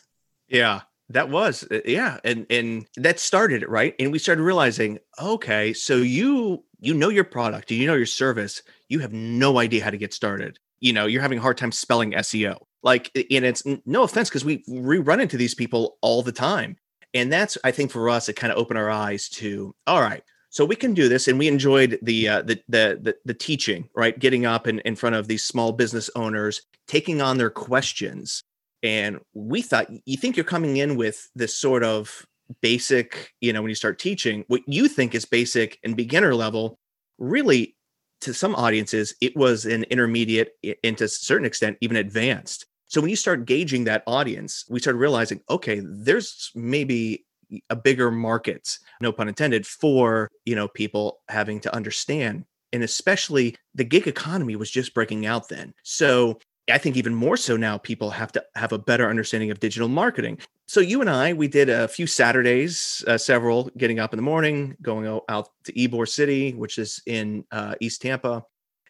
Yeah, 0.50 0.80
that 1.10 1.28
was 1.28 1.62
uh, 1.70 1.80
yeah, 1.84 2.16
and 2.24 2.46
and 2.48 2.86
that 2.96 3.20
started 3.20 3.62
it 3.62 3.68
right, 3.68 3.94
and 3.98 4.10
we 4.10 4.18
started 4.18 4.42
realizing, 4.42 4.98
okay, 5.20 5.74
so 5.74 5.96
you 5.96 6.64
you 6.80 6.94
know 6.94 7.10
your 7.10 7.24
product, 7.24 7.70
you 7.70 7.86
know 7.86 7.94
your 7.94 8.06
service, 8.06 8.62
you 8.88 9.00
have 9.00 9.12
no 9.12 9.58
idea 9.58 9.84
how 9.84 9.90
to 9.90 9.98
get 9.98 10.14
started. 10.14 10.58
You 10.80 10.94
know, 10.94 11.04
you're 11.04 11.20
having 11.20 11.36
a 11.36 11.42
hard 11.42 11.58
time 11.58 11.70
spelling 11.70 12.12
SEO. 12.12 12.56
Like, 12.82 13.10
and 13.14 13.44
it's 13.44 13.62
no 13.84 14.04
offense 14.04 14.30
because 14.30 14.46
we 14.46 14.64
we 14.66 15.00
run 15.00 15.20
into 15.20 15.36
these 15.36 15.54
people 15.54 15.98
all 16.00 16.22
the 16.22 16.32
time, 16.32 16.78
and 17.12 17.30
that's 17.30 17.58
I 17.62 17.72
think 17.72 17.90
for 17.90 18.08
us, 18.08 18.30
it 18.30 18.36
kind 18.36 18.50
of 18.50 18.58
opened 18.58 18.78
our 18.78 18.88
eyes 18.88 19.28
to 19.30 19.74
all 19.86 20.00
right 20.00 20.22
so 20.58 20.64
we 20.64 20.74
can 20.74 20.92
do 20.92 21.08
this 21.08 21.28
and 21.28 21.38
we 21.38 21.46
enjoyed 21.46 22.00
the 22.02 22.28
uh, 22.28 22.42
the, 22.42 22.60
the, 22.68 22.98
the 23.00 23.16
the 23.24 23.34
teaching 23.34 23.88
right 23.94 24.18
getting 24.18 24.44
up 24.44 24.66
in, 24.66 24.80
in 24.80 24.96
front 24.96 25.14
of 25.14 25.28
these 25.28 25.44
small 25.44 25.70
business 25.70 26.10
owners 26.16 26.62
taking 26.88 27.22
on 27.22 27.38
their 27.38 27.48
questions 27.48 28.42
and 28.82 29.20
we 29.34 29.62
thought 29.62 29.86
you 30.04 30.16
think 30.16 30.36
you're 30.36 30.42
coming 30.42 30.78
in 30.78 30.96
with 30.96 31.30
this 31.36 31.54
sort 31.54 31.84
of 31.84 32.26
basic, 32.60 33.32
you 33.40 33.52
know, 33.52 33.62
when 33.62 33.68
you 33.68 33.76
start 33.76 34.00
teaching, 34.00 34.44
what 34.48 34.62
you 34.66 34.88
think 34.88 35.14
is 35.14 35.24
basic 35.24 35.78
and 35.84 35.96
beginner 35.96 36.34
level, 36.34 36.76
really 37.18 37.76
to 38.22 38.34
some 38.34 38.56
audiences, 38.56 39.14
it 39.20 39.36
was 39.36 39.64
an 39.64 39.84
intermediate 39.84 40.54
and 40.82 40.98
to 40.98 41.04
a 41.04 41.08
certain 41.08 41.46
extent, 41.46 41.78
even 41.80 41.96
advanced. 41.96 42.66
So 42.88 43.00
when 43.00 43.10
you 43.10 43.16
start 43.16 43.44
gauging 43.44 43.84
that 43.84 44.02
audience, 44.08 44.64
we 44.68 44.80
started 44.80 44.98
realizing, 44.98 45.40
okay, 45.48 45.82
there's 45.84 46.50
maybe 46.56 47.26
a 47.70 47.76
bigger 47.76 48.10
market, 48.10 48.78
no 49.00 49.12
pun 49.12 49.28
intended, 49.28 49.66
for 49.66 50.28
you 50.44 50.54
know 50.54 50.68
people 50.68 51.20
having 51.28 51.60
to 51.60 51.74
understand. 51.74 52.44
And 52.72 52.82
especially 52.82 53.56
the 53.74 53.84
gig 53.84 54.06
economy 54.06 54.54
was 54.54 54.70
just 54.70 54.92
breaking 54.92 55.24
out 55.24 55.48
then. 55.48 55.72
So 55.84 56.38
I 56.70 56.78
think 56.78 56.96
even 56.96 57.14
more 57.14 57.36
so 57.36 57.56
now, 57.56 57.78
people 57.78 58.10
have 58.10 58.32
to 58.32 58.44
have 58.54 58.72
a 58.72 58.78
better 58.78 59.08
understanding 59.08 59.50
of 59.50 59.60
digital 59.60 59.88
marketing. 59.88 60.38
So 60.66 60.80
you 60.80 61.00
and 61.00 61.08
I, 61.08 61.32
we 61.32 61.48
did 61.48 61.70
a 61.70 61.88
few 61.88 62.06
Saturdays, 62.06 63.02
uh, 63.06 63.16
several, 63.16 63.70
getting 63.78 63.98
up 63.98 64.12
in 64.12 64.18
the 64.18 64.22
morning, 64.22 64.76
going 64.82 65.20
out 65.28 65.48
to 65.64 65.72
Ybor 65.72 66.06
City, 66.06 66.52
which 66.52 66.78
is 66.78 67.00
in 67.06 67.44
uh, 67.50 67.74
East 67.80 68.02
Tampa, 68.02 68.44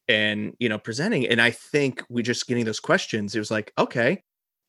and 0.09 0.55
you 0.59 0.69
know 0.69 0.79
presenting. 0.79 1.29
And 1.29 1.41
I 1.41 1.51
think 1.51 2.03
we 2.09 2.23
just 2.23 2.47
getting 2.49 2.65
those 2.65 2.81
questions. 2.81 3.35
It 3.35 3.39
was 3.39 3.51
like, 3.51 3.73
okay, 3.79 4.23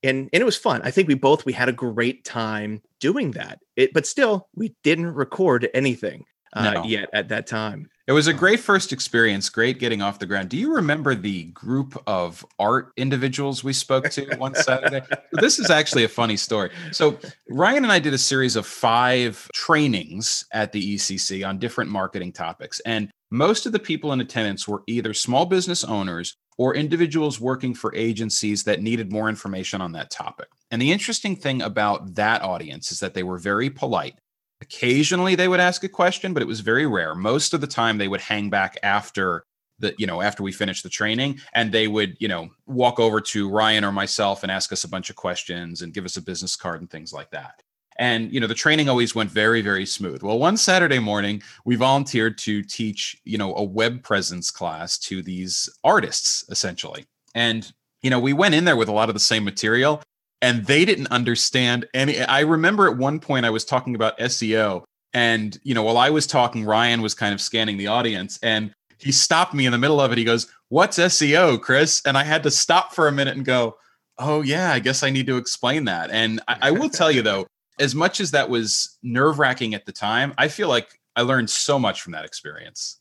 and 0.03 0.29
and 0.31 0.41
it 0.41 0.45
was 0.45 0.57
fun. 0.57 0.81
I 0.83 0.91
think 0.91 1.07
we 1.07 1.15
both 1.15 1.45
we 1.45 1.53
had 1.53 1.69
a 1.69 1.73
great 1.73 2.23
time 2.23 2.81
doing 2.99 3.31
that. 3.31 3.59
It, 3.75 3.93
but 3.93 4.05
still, 4.05 4.47
we 4.55 4.75
didn't 4.83 5.13
record 5.13 5.69
anything 5.73 6.25
uh, 6.53 6.71
no. 6.71 6.83
yet 6.83 7.09
at 7.13 7.29
that 7.29 7.47
time. 7.47 7.89
It 8.07 8.13
was 8.13 8.25
a 8.25 8.33
great 8.33 8.59
first 8.59 8.91
experience, 8.91 9.49
great 9.49 9.77
getting 9.77 10.01
off 10.01 10.17
the 10.17 10.25
ground. 10.25 10.49
Do 10.49 10.57
you 10.57 10.73
remember 10.73 11.13
the 11.13 11.43
group 11.45 12.01
of 12.07 12.43
art 12.57 12.91
individuals 12.97 13.63
we 13.63 13.71
spoke 13.71 14.09
to 14.09 14.35
one 14.37 14.55
Saturday? 14.55 15.05
this 15.33 15.59
is 15.59 15.69
actually 15.69 16.05
a 16.05 16.09
funny 16.09 16.35
story. 16.35 16.71
So, 16.91 17.19
Ryan 17.49 17.83
and 17.83 17.91
I 17.91 17.99
did 17.99 18.15
a 18.15 18.17
series 18.17 18.55
of 18.55 18.65
five 18.65 19.47
trainings 19.53 20.43
at 20.51 20.71
the 20.71 20.95
ECC 20.95 21.47
on 21.47 21.59
different 21.59 21.91
marketing 21.91 22.31
topics. 22.31 22.79
And 22.79 23.11
most 23.29 23.67
of 23.67 23.73
the 23.73 23.79
people 23.79 24.11
in 24.11 24.21
attendance 24.21 24.67
were 24.67 24.81
either 24.87 25.13
small 25.13 25.45
business 25.45 25.83
owners 25.83 26.35
or 26.59 26.75
individuals 26.75 27.39
working 27.39 27.73
for 27.73 27.95
agencies 27.95 28.63
that 28.65 28.83
needed 28.83 29.11
more 29.11 29.29
information 29.29 29.81
on 29.81 29.93
that 29.93 30.11
topic. 30.11 30.49
And 30.69 30.79
the 30.79 30.91
interesting 30.91 31.35
thing 31.35 31.63
about 31.63 32.13
that 32.13 32.43
audience 32.43 32.91
is 32.91 32.99
that 32.99 33.15
they 33.15 33.23
were 33.23 33.39
very 33.39 33.71
polite 33.71 34.19
Occasionally 34.61 35.35
they 35.35 35.47
would 35.47 35.59
ask 35.59 35.83
a 35.83 35.89
question, 35.89 36.33
but 36.33 36.43
it 36.43 36.47
was 36.47 36.59
very 36.59 36.85
rare. 36.85 37.15
Most 37.15 37.53
of 37.53 37.61
the 37.61 37.67
time 37.67 37.97
they 37.97 38.07
would 38.07 38.21
hang 38.21 38.49
back 38.49 38.77
after 38.83 39.45
the, 39.79 39.95
you 39.97 40.05
know, 40.05 40.21
after 40.21 40.43
we 40.43 40.51
finished 40.51 40.83
the 40.83 40.89
training 40.89 41.39
and 41.53 41.71
they 41.71 41.87
would, 41.87 42.17
you 42.19 42.27
know, 42.27 42.49
walk 42.67 42.99
over 42.99 43.21
to 43.21 43.49
Ryan 43.49 43.85
or 43.85 43.93
myself 43.93 44.43
and 44.43 44.51
ask 44.51 44.73
us 44.73 44.83
a 44.83 44.89
bunch 44.89 45.09
of 45.09 45.15
questions 45.15 45.81
and 45.81 45.93
give 45.93 46.03
us 46.03 46.17
a 46.17 46.21
business 46.21 46.57
card 46.57 46.81
and 46.81 46.89
things 46.89 47.13
like 47.13 47.31
that. 47.31 47.63
And 47.99 48.33
you 48.33 48.39
know, 48.39 48.47
the 48.47 48.55
training 48.55 48.89
always 48.89 49.13
went 49.13 49.29
very, 49.29 49.61
very 49.61 49.85
smooth. 49.85 50.23
Well, 50.23 50.39
one 50.39 50.57
Saturday 50.57 50.99
morning, 50.99 51.43
we 51.65 51.75
volunteered 51.75 52.37
to 52.39 52.63
teach, 52.63 53.15
you 53.25 53.37
know, 53.37 53.53
a 53.55 53.63
web 53.63 54.01
presence 54.01 54.49
class 54.49 54.97
to 54.99 55.21
these 55.21 55.69
artists 55.83 56.43
essentially. 56.49 57.05
And 57.35 57.71
you 58.01 58.09
know, 58.09 58.19
we 58.19 58.33
went 58.33 58.55
in 58.55 58.63
there 58.65 58.77
with 58.77 58.87
a 58.87 58.93
lot 58.93 59.09
of 59.09 59.15
the 59.15 59.19
same 59.19 59.43
material, 59.43 60.01
and 60.41 60.65
they 60.65 60.85
didn't 60.85 61.07
understand 61.07 61.87
any 61.93 62.21
i 62.23 62.39
remember 62.41 62.87
at 62.87 62.97
one 62.97 63.19
point 63.19 63.45
i 63.45 63.49
was 63.49 63.65
talking 63.65 63.95
about 63.95 64.17
seo 64.19 64.83
and 65.13 65.59
you 65.63 65.73
know 65.73 65.83
while 65.83 65.97
i 65.97 66.09
was 66.09 66.27
talking 66.27 66.65
ryan 66.65 67.01
was 67.01 67.13
kind 67.13 67.33
of 67.33 67.41
scanning 67.41 67.77
the 67.77 67.87
audience 67.87 68.39
and 68.41 68.73
he 68.97 69.11
stopped 69.11 69.53
me 69.53 69.65
in 69.65 69.71
the 69.71 69.77
middle 69.77 70.01
of 70.01 70.11
it 70.11 70.17
he 70.17 70.23
goes 70.23 70.47
what's 70.69 70.97
seo 70.97 71.59
chris 71.59 72.01
and 72.05 72.17
i 72.17 72.23
had 72.23 72.43
to 72.43 72.51
stop 72.51 72.93
for 72.93 73.07
a 73.07 73.11
minute 73.11 73.35
and 73.35 73.45
go 73.45 73.75
oh 74.17 74.41
yeah 74.41 74.71
i 74.71 74.79
guess 74.79 75.03
i 75.03 75.09
need 75.09 75.27
to 75.27 75.37
explain 75.37 75.85
that 75.85 76.09
and 76.11 76.41
i, 76.47 76.57
I 76.63 76.71
will 76.71 76.89
tell 76.89 77.11
you 77.11 77.21
though 77.21 77.47
as 77.79 77.95
much 77.95 78.19
as 78.19 78.31
that 78.31 78.49
was 78.49 78.97
nerve 79.01 79.39
wracking 79.39 79.73
at 79.73 79.85
the 79.85 79.91
time 79.91 80.33
i 80.37 80.47
feel 80.47 80.67
like 80.67 80.99
i 81.15 81.21
learned 81.21 81.49
so 81.49 81.79
much 81.79 82.01
from 82.01 82.13
that 82.13 82.25
experience 82.25 82.99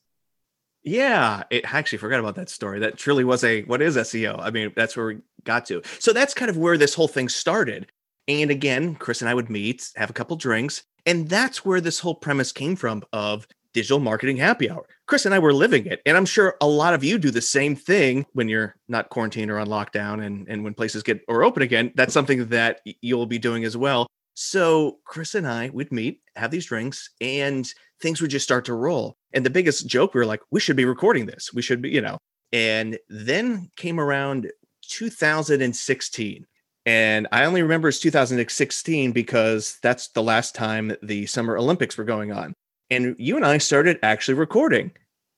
yeah, 0.84 1.42
it 1.50 1.66
I 1.72 1.78
actually 1.78 1.98
forgot 1.98 2.20
about 2.20 2.36
that 2.36 2.48
story. 2.48 2.80
That 2.80 2.96
truly 2.96 3.24
was 3.24 3.44
a 3.44 3.62
what 3.64 3.82
is 3.82 3.96
SEO? 3.96 4.38
I 4.40 4.50
mean, 4.50 4.72
that's 4.74 4.96
where 4.96 5.06
we 5.06 5.18
got 5.44 5.66
to. 5.66 5.82
So 5.98 6.12
that's 6.12 6.34
kind 6.34 6.48
of 6.50 6.56
where 6.56 6.78
this 6.78 6.94
whole 6.94 7.08
thing 7.08 7.28
started. 7.28 7.90
And 8.26 8.50
again, 8.50 8.94
Chris 8.94 9.20
and 9.20 9.28
I 9.28 9.34
would 9.34 9.50
meet, 9.50 9.90
have 9.96 10.10
a 10.10 10.14
couple 10.14 10.36
drinks, 10.36 10.84
and 11.06 11.28
that's 11.28 11.64
where 11.64 11.80
this 11.80 11.98
whole 11.98 12.14
premise 12.14 12.52
came 12.52 12.76
from 12.76 13.02
of 13.12 13.46
digital 13.72 13.98
marketing 13.98 14.36
happy 14.36 14.70
hour. 14.70 14.86
Chris 15.06 15.24
and 15.24 15.34
I 15.34 15.38
were 15.38 15.52
living 15.52 15.86
it. 15.86 16.00
And 16.04 16.16
I'm 16.16 16.26
sure 16.26 16.56
a 16.60 16.66
lot 16.66 16.94
of 16.94 17.04
you 17.04 17.18
do 17.18 17.30
the 17.30 17.40
same 17.40 17.76
thing 17.76 18.26
when 18.32 18.48
you're 18.48 18.74
not 18.88 19.08
quarantined 19.08 19.50
or 19.50 19.58
on 19.58 19.68
lockdown 19.68 20.24
and, 20.24 20.48
and 20.48 20.64
when 20.64 20.74
places 20.74 21.02
get 21.02 21.22
or 21.28 21.44
open 21.44 21.62
again. 21.62 21.92
That's 21.94 22.12
something 22.12 22.48
that 22.48 22.80
you'll 23.00 23.26
be 23.26 23.38
doing 23.38 23.64
as 23.64 23.76
well. 23.76 24.06
So 24.40 24.98
Chris 25.04 25.34
and 25.34 25.48
I 25.48 25.68
would 25.70 25.90
meet, 25.90 26.20
have 26.36 26.52
these 26.52 26.66
drinks, 26.66 27.10
and 27.20 27.68
things 28.00 28.22
would 28.22 28.30
just 28.30 28.44
start 28.44 28.64
to 28.66 28.74
roll. 28.74 29.16
And 29.32 29.44
the 29.44 29.50
biggest 29.50 29.88
joke, 29.88 30.14
we 30.14 30.20
were 30.20 30.26
like, 30.26 30.42
we 30.52 30.60
should 30.60 30.76
be 30.76 30.84
recording 30.84 31.26
this. 31.26 31.52
We 31.52 31.60
should 31.60 31.82
be, 31.82 31.90
you 31.90 32.00
know. 32.00 32.18
And 32.52 33.00
then 33.08 33.72
came 33.74 33.98
around 33.98 34.52
2016. 34.90 36.46
And 36.86 37.26
I 37.32 37.46
only 37.46 37.62
remember 37.62 37.88
it's 37.88 37.98
2016 37.98 39.10
because 39.10 39.76
that's 39.82 40.06
the 40.10 40.22
last 40.22 40.54
time 40.54 40.94
the 41.02 41.26
Summer 41.26 41.58
Olympics 41.58 41.98
were 41.98 42.04
going 42.04 42.30
on. 42.30 42.54
And 42.90 43.16
you 43.18 43.34
and 43.34 43.44
I 43.44 43.58
started 43.58 43.98
actually 44.04 44.34
recording, 44.34 44.92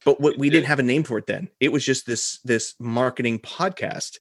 but 0.05 0.21
what, 0.21 0.37
we 0.37 0.51
didn't 0.51 0.67
have 0.67 0.79
a 0.79 0.83
name 0.83 1.05
for 1.05 1.17
it 1.17 1.27
then. 1.27 1.49
It 1.59 1.73
was 1.73 1.87
just 1.87 2.05
this 2.05 2.39
this 2.45 2.75
marketing 2.79 3.39
podcast, 3.39 4.19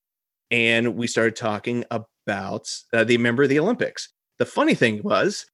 and 0.49 0.95
we 0.95 1.05
started 1.05 1.35
talking 1.35 1.83
about 1.91 2.73
uh, 2.93 3.03
the 3.03 3.17
member 3.17 3.43
of 3.43 3.49
the 3.49 3.59
Olympics. 3.59 4.07
The 4.39 4.45
funny 4.45 4.73
thing 4.73 5.01
was, 5.03 5.45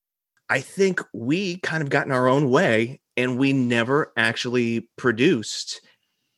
I 0.50 0.62
think 0.62 1.02
we 1.14 1.58
kind 1.58 1.82
of 1.82 1.90
got 1.90 2.06
in 2.06 2.12
our 2.12 2.28
own 2.28 2.50
way 2.50 3.02
and 3.18 3.38
we 3.38 3.52
never 3.52 4.14
actually 4.16 4.88
produced 4.98 5.82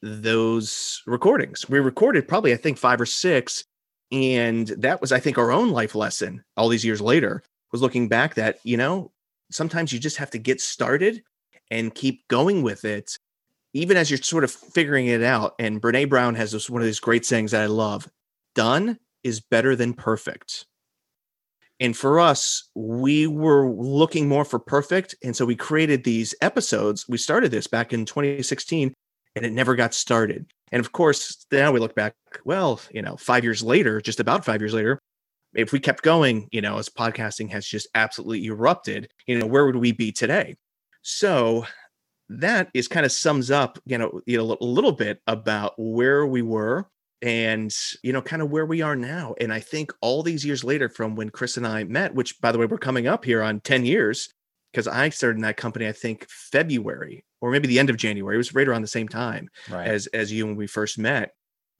those 0.02 1.02
recordings. 1.06 1.68
We 1.68 1.80
recorded 1.80 2.28
probably, 2.28 2.54
I 2.54 2.58
think, 2.58 2.78
five 2.78 3.02
or 3.02 3.06
six. 3.06 3.66
And 4.12 4.68
that 4.68 5.02
was, 5.02 5.12
I 5.12 5.20
think, 5.20 5.38
our 5.38 5.52
own 5.52 5.72
life 5.72 5.94
lesson 5.96 6.44
all 6.56 6.70
these 6.70 6.86
years 6.86 7.02
later 7.02 7.44
was 7.74 7.82
looking 7.82 8.08
back 8.08 8.36
that, 8.36 8.60
you 8.64 8.78
know, 8.78 9.12
sometimes 9.52 9.92
you 9.92 10.00
just 10.00 10.18
have 10.18 10.30
to 10.32 10.38
get 10.38 10.62
started 10.62 11.22
and 11.70 11.94
keep 11.94 12.26
going 12.30 12.62
with 12.62 12.86
it, 12.86 13.18
even 13.74 13.98
as 13.98 14.10
you're 14.10 14.20
sort 14.20 14.46
of 14.46 14.52
figuring 14.52 15.08
it 15.08 15.24
out. 15.24 15.56
And 15.60 15.82
Brene 15.82 16.08
Brown 16.08 16.36
has 16.36 16.54
this 16.54 16.70
one 16.70 16.82
of 16.82 16.86
these 16.86 17.02
great 17.02 17.26
sayings 17.26 17.52
that 17.52 17.64
I 17.64 17.66
love 17.66 18.10
done 18.56 18.98
is 19.24 19.42
better 19.42 19.76
than 19.76 19.94
perfect. 19.94 20.67
And 21.80 21.96
for 21.96 22.20
us, 22.20 22.70
we 22.76 23.28
were 23.28 23.70
looking 23.70 24.28
more 24.28 24.46
for 24.46 24.60
perfect. 24.60 25.16
And 25.24 25.36
so 25.36 25.46
we 25.46 25.56
created 25.56 26.04
these 26.04 26.34
episodes. 26.42 27.08
We 27.08 27.18
started 27.18 27.52
this 27.52 27.68
back 27.68 27.94
in 27.94 28.06
2016 28.06 28.94
and 29.36 29.46
it 29.46 29.54
never 29.54 29.76
got 29.76 29.94
started. 29.94 30.48
And 30.72 30.80
of 30.80 30.92
course, 30.92 31.46
now 31.52 31.72
we 31.72 31.80
look 31.80 31.96
back, 31.96 32.16
well, 32.44 32.82
you 32.92 33.02
know, 33.02 33.16
five 33.18 33.44
years 33.44 33.64
later, 33.64 34.02
just 34.02 34.20
about 34.20 34.44
five 34.44 34.62
years 34.62 34.74
later, 34.74 35.00
if 35.54 35.72
we 35.72 35.80
kept 35.80 36.04
going, 36.04 36.50
you 36.52 36.62
know, 36.62 36.78
as 36.78 36.90
podcasting 36.90 37.50
has 37.52 37.66
just 37.66 37.88
absolutely 37.96 38.46
erupted, 38.46 39.10
you 39.28 39.38
know, 39.38 39.46
where 39.46 39.66
would 39.66 39.76
we 39.76 39.92
be 39.92 40.12
today? 40.12 40.56
So 41.04 41.66
that 42.30 42.70
is 42.74 42.88
kind 42.88 43.06
of 43.06 43.12
sums 43.12 43.50
up, 43.52 43.80
you 43.86 43.98
know, 43.98 44.22
you 44.26 44.38
know, 44.38 44.58
a 44.60 44.66
little 44.66 44.92
bit 44.92 45.22
about 45.28 45.74
where 45.78 46.26
we 46.26 46.42
were 46.42 46.88
and 47.22 47.76
you 48.04 48.14
know 48.14 48.22
kind 48.22 48.42
of 48.42 48.52
where 48.52 48.66
we 48.66 48.82
are 48.82 48.96
now 48.96 49.34
and 49.42 49.52
i 49.52 49.60
think 49.60 49.92
all 50.02 50.22
these 50.22 50.46
years 50.46 50.64
later 50.64 50.88
from 50.88 51.16
when 51.16 51.30
chris 51.30 51.58
and 51.58 51.66
i 51.66 51.84
met 51.84 52.14
which 52.14 52.40
by 52.42 52.52
the 52.52 52.60
way 52.60 52.66
we're 52.66 52.78
coming 52.78 53.08
up 53.08 53.26
here 53.26 53.42
on 53.42 53.60
10 53.62 53.86
years 53.86 54.30
because 54.72 54.88
i 54.88 55.10
started 55.10 55.38
in 55.38 55.42
that 55.42 55.58
company 55.58 55.88
i 55.88 55.92
think 55.92 56.28
february 56.30 57.26
or 57.42 57.50
maybe 57.50 57.68
the 57.68 57.80
end 57.80 57.90
of 57.90 57.98
january 57.98 58.36
it 58.36 58.38
was 58.38 58.54
right 58.54 58.68
around 58.68 58.84
the 58.84 58.88
same 58.88 59.08
time 59.08 59.50
right. 59.70 59.88
as 59.88 60.06
as 60.08 60.32
you 60.32 60.46
when 60.46 60.56
we 60.56 60.68
first 60.68 61.00
met 61.00 61.32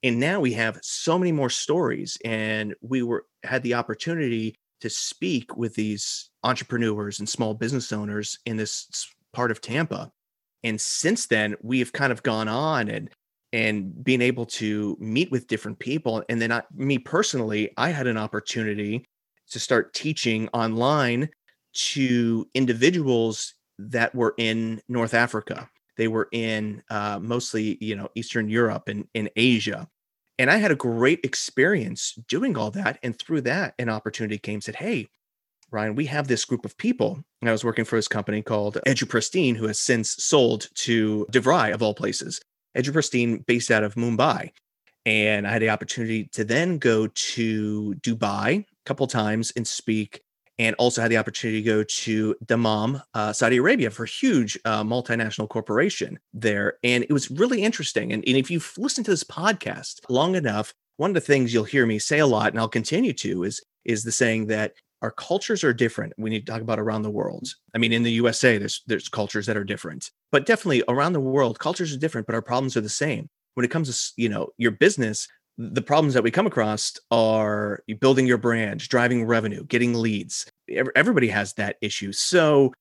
and 0.04 0.20
now 0.20 0.40
we 0.40 0.54
have 0.54 0.80
so 0.82 1.20
many 1.20 1.32
more 1.32 1.50
stories 1.50 2.18
and 2.26 2.74
we 2.82 3.04
were 3.04 3.26
had 3.44 3.62
the 3.62 3.76
opportunity 3.76 4.56
to 4.82 4.90
speak 4.90 5.56
with 5.56 5.76
these 5.76 6.30
entrepreneurs 6.44 7.20
and 7.20 7.30
small 7.30 7.54
business 7.54 7.92
owners 7.92 8.40
in 8.48 8.58
this 8.58 9.08
part 9.34 9.52
of 9.52 9.62
tampa 9.62 10.12
and 10.64 10.82
since 10.82 11.28
then 11.28 11.56
we 11.62 11.78
have 11.78 11.94
kind 11.94 12.12
of 12.12 12.24
gone 12.24 12.48
on 12.48 12.90
and 12.90 13.12
and 13.54 14.04
being 14.04 14.22
able 14.22 14.46
to 14.46 14.98
meet 15.00 15.32
with 15.32 15.48
different 15.48 15.80
people. 15.80 16.24
And 16.30 16.42
then 16.42 16.52
I, 16.52 16.64
me 16.76 16.98
personally, 16.98 17.72
I 17.78 17.90
had 17.90 18.08
an 18.08 18.18
opportunity 18.18 19.06
to 19.50 19.60
start 19.60 19.94
teaching 19.94 20.50
online 20.50 21.30
to 21.74 22.48
individuals 22.54 23.54
that 23.80 24.14
were 24.14 24.34
in 24.38 24.82
North 24.90 25.14
Africa. 25.14 25.70
They 25.96 26.08
were 26.08 26.28
in 26.32 26.84
uh, 26.90 27.20
mostly, 27.22 27.78
you 27.80 27.96
know, 27.96 28.10
Eastern 28.16 28.50
Europe 28.50 28.88
and 28.88 29.08
in 29.14 29.30
Asia. 29.36 29.88
And 30.40 30.52
I 30.52 30.58
had 30.58 30.72
a 30.72 30.76
great 30.76 31.22
experience 31.24 32.14
doing 32.28 32.58
all 32.58 32.72
that. 32.72 33.00
And 33.02 33.18
through 33.18 33.42
that, 33.42 33.74
an 33.80 33.90
opportunity 33.90 34.38
came, 34.38 34.62
said, 34.62 34.76
Hey, 34.76 35.08
Ryan, 35.72 35.96
we 35.96 36.06
have 36.06 36.28
this 36.28 36.46
group 36.46 36.66
of 36.66 36.78
people. 36.78 37.24
And 37.42 37.50
I 37.50 37.52
was 37.52 37.64
working 37.64 37.86
for 37.86 37.96
this 37.96 38.08
company 38.08 38.42
called 38.42 38.78
EduPristine, 38.86 39.58
who 39.58 39.68
has 39.68 39.80
since 39.80 40.24
sold 40.24 40.68
to 40.76 41.26
DeVry, 41.32 41.74
of 41.74 41.82
all 41.82 41.94
places. 41.94 42.40
EduPristine 42.78 43.46
based 43.46 43.72
out 43.72 43.84
of 43.84 43.96
Mumbai. 43.96 44.52
And 45.06 45.48
I 45.48 45.52
had 45.52 45.62
the 45.62 45.70
opportunity 45.70 46.26
to 46.34 46.44
then 46.44 46.78
go 46.80 47.08
to 47.08 47.96
Dubai 48.02 48.60
a 48.60 48.66
couple 48.86 49.08
times 49.08 49.54
and 49.56 49.66
speak 49.66 50.22
and 50.60 50.76
also 50.80 51.02
had 51.02 51.12
the 51.12 51.18
opportunity 51.18 51.62
to 51.62 51.66
go 51.66 51.84
to 51.84 52.36
Dammam, 52.46 53.02
uh, 53.14 53.32
Saudi 53.32 53.58
Arabia, 53.58 53.92
for 53.92 54.04
a 54.04 54.08
huge 54.08 54.58
uh, 54.66 54.84
multinational 54.84 55.48
corporation 55.48 56.20
there. 56.34 56.78
And 56.84 57.04
it 57.04 57.12
was 57.14 57.30
really 57.30 57.62
interesting. 57.62 58.12
And, 58.12 58.24
and 58.28 58.38
if 58.38 58.50
you've 58.50 58.74
listened 58.78 59.06
to 59.06 59.12
this 59.12 59.24
podcast 59.24 60.00
long 60.10 60.36
enough, 60.36 60.74
one 60.98 61.12
of 61.12 61.14
the 61.14 61.22
things 61.22 61.54
you'll 61.54 61.64
hear 61.64 61.86
me 61.86 62.00
say 62.00 62.20
a 62.20 62.26
lot, 62.26 62.52
and 62.52 62.60
I'll 62.60 62.68
continue 62.68 63.14
to, 63.14 63.44
is 63.44 63.62
is 63.86 64.04
the 64.04 64.12
saying 64.12 64.48
that 64.48 64.74
our 65.02 65.12
cultures 65.12 65.64
are 65.64 65.74
different. 65.74 66.14
We 66.18 66.30
need 66.30 66.46
to 66.46 66.52
talk 66.52 66.62
about 66.62 66.80
around 66.80 67.04
the 67.04 67.12
world. 67.12 67.48
I 67.76 67.78
mean, 67.78 67.94
in 67.94 68.04
the 68.04 68.12
USA, 68.14 68.58
there's 68.58 68.82
there's 68.88 69.10
cultures 69.10 69.46
that 69.46 69.58
are 69.58 69.64
different, 69.64 70.12
but 70.32 70.46
definitely 70.46 70.84
around 70.88 71.14
the 71.14 71.20
world, 71.20 71.60
cultures 71.60 71.94
are 71.94 72.00
different, 72.00 72.28
but 72.28 72.36
our 72.36 72.42
problems 72.42 72.76
are 72.76 72.82
the 72.82 72.90
same. 72.90 73.30
When 73.54 73.66
it 73.66 73.72
comes 73.72 73.90
to 73.90 74.22
you 74.22 74.30
know 74.30 74.50
your 74.58 74.72
business, 74.72 75.28
the 75.58 75.82
problems 75.82 76.14
that 76.14 76.24
we 76.24 76.32
come 76.32 76.48
across 76.48 76.94
are 77.12 77.84
building 78.00 78.28
your 78.28 78.38
brand, 78.38 78.88
driving 78.88 79.26
revenue, 79.26 79.64
getting 79.66 79.94
leads. 79.94 80.46
Everybody 80.96 81.30
has 81.30 81.54
that 81.54 81.78
issue. 81.82 82.12
So 82.12 82.74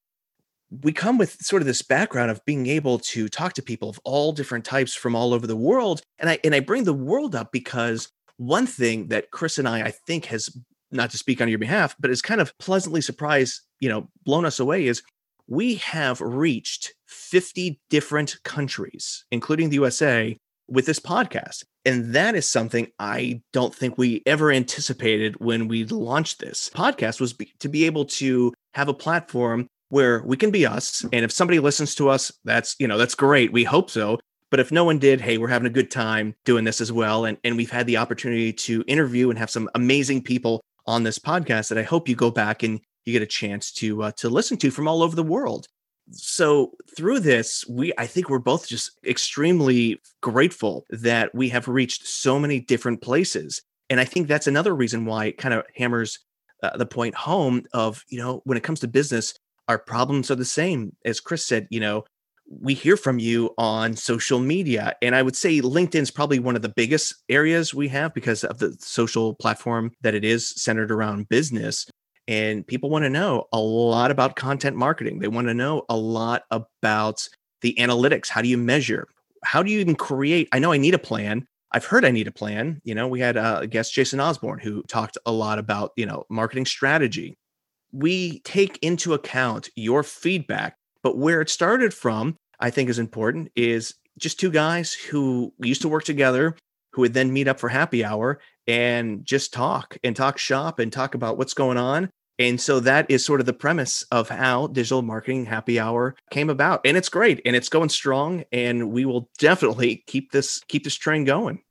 we 0.82 0.92
come 0.92 1.16
with 1.16 1.40
sort 1.40 1.62
of 1.62 1.66
this 1.66 1.82
background 1.82 2.30
of 2.30 2.44
being 2.44 2.66
able 2.66 2.98
to 2.98 3.28
talk 3.28 3.52
to 3.54 3.62
people 3.62 3.88
of 3.88 4.00
all 4.04 4.32
different 4.32 4.64
types 4.64 4.94
from 4.94 5.14
all 5.14 5.32
over 5.32 5.46
the 5.46 5.56
world. 5.56 6.02
And 6.18 6.28
I 6.28 6.38
and 6.44 6.54
I 6.54 6.60
bring 6.60 6.84
the 6.84 6.94
world 6.94 7.34
up 7.34 7.52
because 7.52 8.08
one 8.36 8.66
thing 8.66 9.08
that 9.08 9.30
Chris 9.30 9.58
and 9.58 9.68
I 9.68 9.82
I 9.82 9.90
think 9.90 10.26
has 10.26 10.50
not 10.90 11.10
to 11.10 11.18
speak 11.18 11.40
on 11.40 11.48
your 11.48 11.58
behalf, 11.58 11.96
but 11.98 12.10
it's 12.10 12.22
kind 12.22 12.40
of 12.40 12.56
pleasantly 12.58 13.00
surprised, 13.00 13.62
you 13.80 13.88
know, 13.88 14.08
blown 14.24 14.44
us 14.44 14.60
away 14.60 14.86
is 14.86 15.02
we 15.48 15.76
have 15.76 16.20
reached 16.20 16.94
50 17.06 17.80
different 17.90 18.36
countries, 18.44 19.24
including 19.30 19.68
the 19.68 19.76
USA, 19.76 20.36
with 20.68 20.86
this 20.86 20.98
podcast. 20.98 21.64
And 21.84 22.14
that 22.14 22.34
is 22.34 22.48
something 22.48 22.88
I 22.98 23.42
don't 23.52 23.74
think 23.74 23.96
we 23.96 24.22
ever 24.26 24.50
anticipated 24.50 25.36
when 25.38 25.68
we 25.68 25.84
launched 25.84 26.40
this 26.40 26.68
podcast 26.74 27.20
was 27.20 27.32
be, 27.32 27.52
to 27.60 27.68
be 27.68 27.86
able 27.86 28.06
to 28.06 28.52
have 28.74 28.88
a 28.88 28.94
platform 28.94 29.68
where 29.88 30.22
we 30.24 30.36
can 30.36 30.50
be 30.50 30.66
us. 30.66 31.04
And 31.12 31.24
if 31.24 31.30
somebody 31.30 31.60
listens 31.60 31.94
to 31.96 32.08
us, 32.08 32.32
that's, 32.44 32.74
you 32.80 32.88
know, 32.88 32.98
that's 32.98 33.14
great. 33.14 33.52
We 33.52 33.62
hope 33.62 33.90
so. 33.90 34.18
But 34.50 34.60
if 34.60 34.72
no 34.72 34.84
one 34.84 34.98
did, 34.98 35.20
hey, 35.20 35.38
we're 35.38 35.48
having 35.48 35.66
a 35.66 35.70
good 35.70 35.90
time 35.90 36.34
doing 36.44 36.64
this 36.64 36.80
as 36.80 36.92
well. 36.92 37.24
And, 37.24 37.38
and 37.44 37.56
we've 37.56 37.70
had 37.70 37.86
the 37.86 37.96
opportunity 37.96 38.52
to 38.52 38.84
interview 38.86 39.30
and 39.30 39.38
have 39.38 39.50
some 39.50 39.68
amazing 39.74 40.22
people 40.22 40.60
on 40.86 41.02
this 41.02 41.18
podcast 41.18 41.68
that 41.68 41.78
I 41.78 41.82
hope 41.82 42.08
you 42.08 42.14
go 42.14 42.30
back 42.30 42.62
and 42.62 42.80
you 43.04 43.12
get 43.12 43.22
a 43.22 43.26
chance 43.26 43.72
to 43.72 44.04
uh, 44.04 44.12
to 44.12 44.28
listen 44.28 44.56
to 44.58 44.70
from 44.70 44.88
all 44.88 45.02
over 45.02 45.16
the 45.16 45.22
world. 45.22 45.66
So 46.10 46.72
through 46.96 47.20
this, 47.20 47.64
we 47.68 47.92
I 47.98 48.06
think 48.06 48.28
we're 48.28 48.38
both 48.38 48.68
just 48.68 48.92
extremely 49.04 50.00
grateful 50.20 50.84
that 50.90 51.34
we 51.34 51.48
have 51.48 51.68
reached 51.68 52.06
so 52.06 52.38
many 52.38 52.60
different 52.60 53.02
places, 53.02 53.62
and 53.90 54.00
I 54.00 54.04
think 54.04 54.28
that's 54.28 54.46
another 54.46 54.74
reason 54.74 55.04
why 55.04 55.26
it 55.26 55.38
kind 55.38 55.54
of 55.54 55.64
hammers 55.74 56.18
uh, 56.62 56.76
the 56.76 56.86
point 56.86 57.14
home 57.14 57.64
of 57.72 58.04
you 58.08 58.18
know 58.18 58.40
when 58.44 58.56
it 58.56 58.64
comes 58.64 58.80
to 58.80 58.88
business, 58.88 59.34
our 59.68 59.78
problems 59.78 60.30
are 60.30 60.36
the 60.36 60.44
same 60.44 60.94
as 61.04 61.20
Chris 61.20 61.44
said. 61.44 61.66
You 61.70 61.80
know, 61.80 62.04
we 62.48 62.74
hear 62.74 62.96
from 62.96 63.18
you 63.18 63.52
on 63.58 63.96
social 63.96 64.38
media. 64.38 64.94
And 65.02 65.14
I 65.14 65.22
would 65.22 65.36
say 65.36 65.60
LinkedIn 65.60 66.02
is 66.02 66.10
probably 66.10 66.38
one 66.38 66.56
of 66.56 66.62
the 66.62 66.68
biggest 66.68 67.14
areas 67.28 67.74
we 67.74 67.88
have 67.88 68.14
because 68.14 68.44
of 68.44 68.58
the 68.58 68.76
social 68.78 69.34
platform 69.34 69.92
that 70.02 70.14
it 70.14 70.24
is 70.24 70.48
centered 70.48 70.90
around 70.90 71.28
business. 71.28 71.86
And 72.28 72.66
people 72.66 72.90
want 72.90 73.04
to 73.04 73.10
know 73.10 73.46
a 73.52 73.58
lot 73.58 74.10
about 74.10 74.36
content 74.36 74.76
marketing. 74.76 75.18
They 75.18 75.28
want 75.28 75.48
to 75.48 75.54
know 75.54 75.84
a 75.88 75.96
lot 75.96 76.42
about 76.50 77.28
the 77.62 77.74
analytics. 77.78 78.28
How 78.28 78.42
do 78.42 78.48
you 78.48 78.58
measure? 78.58 79.08
How 79.44 79.62
do 79.62 79.70
you 79.70 79.78
even 79.80 79.94
create? 79.94 80.48
I 80.52 80.58
know 80.58 80.72
I 80.72 80.78
need 80.78 80.94
a 80.94 80.98
plan. 80.98 81.46
I've 81.72 81.84
heard 81.84 82.04
I 82.04 82.10
need 82.10 82.26
a 82.26 82.32
plan. 82.32 82.80
You 82.84 82.94
know, 82.94 83.06
we 83.08 83.20
had 83.20 83.36
uh, 83.36 83.60
a 83.62 83.66
guest, 83.66 83.92
Jason 83.92 84.20
Osborne, 84.20 84.58
who 84.58 84.82
talked 84.84 85.18
a 85.26 85.32
lot 85.32 85.58
about, 85.58 85.92
you 85.96 86.06
know, 86.06 86.24
marketing 86.30 86.66
strategy. 86.66 87.36
We 87.92 88.40
take 88.40 88.78
into 88.82 89.14
account 89.14 89.68
your 89.74 90.02
feedback 90.02 90.76
but 91.06 91.18
where 91.18 91.40
it 91.40 91.48
started 91.48 91.94
from, 91.94 92.34
I 92.58 92.70
think 92.70 92.90
is 92.90 92.98
important, 92.98 93.52
is 93.54 93.94
just 94.18 94.40
two 94.40 94.50
guys 94.50 94.92
who 94.92 95.54
used 95.60 95.82
to 95.82 95.88
work 95.88 96.02
together, 96.02 96.56
who 96.92 97.02
would 97.02 97.14
then 97.14 97.32
meet 97.32 97.46
up 97.46 97.60
for 97.60 97.68
happy 97.68 98.04
hour 98.04 98.40
and 98.66 99.24
just 99.24 99.52
talk 99.52 99.96
and 100.02 100.16
talk 100.16 100.36
shop 100.36 100.80
and 100.80 100.92
talk 100.92 101.14
about 101.14 101.38
what's 101.38 101.54
going 101.54 101.76
on. 101.76 102.10
And 102.40 102.60
so 102.60 102.80
that 102.80 103.08
is 103.08 103.24
sort 103.24 103.38
of 103.38 103.46
the 103.46 103.52
premise 103.52 104.02
of 104.10 104.28
how 104.28 104.66
digital 104.66 105.02
marketing 105.02 105.46
happy 105.46 105.78
hour 105.78 106.16
came 106.32 106.50
about. 106.50 106.80
And 106.84 106.96
it's 106.96 107.08
great 107.08 107.40
and 107.46 107.54
it's 107.54 107.68
going 107.68 107.90
strong. 107.90 108.42
And 108.50 108.90
we 108.90 109.04
will 109.04 109.30
definitely 109.38 110.02
keep 110.08 110.32
this 110.32 110.60
keep 110.66 110.82
this 110.82 110.96
train 110.96 111.22
going. 111.22 111.62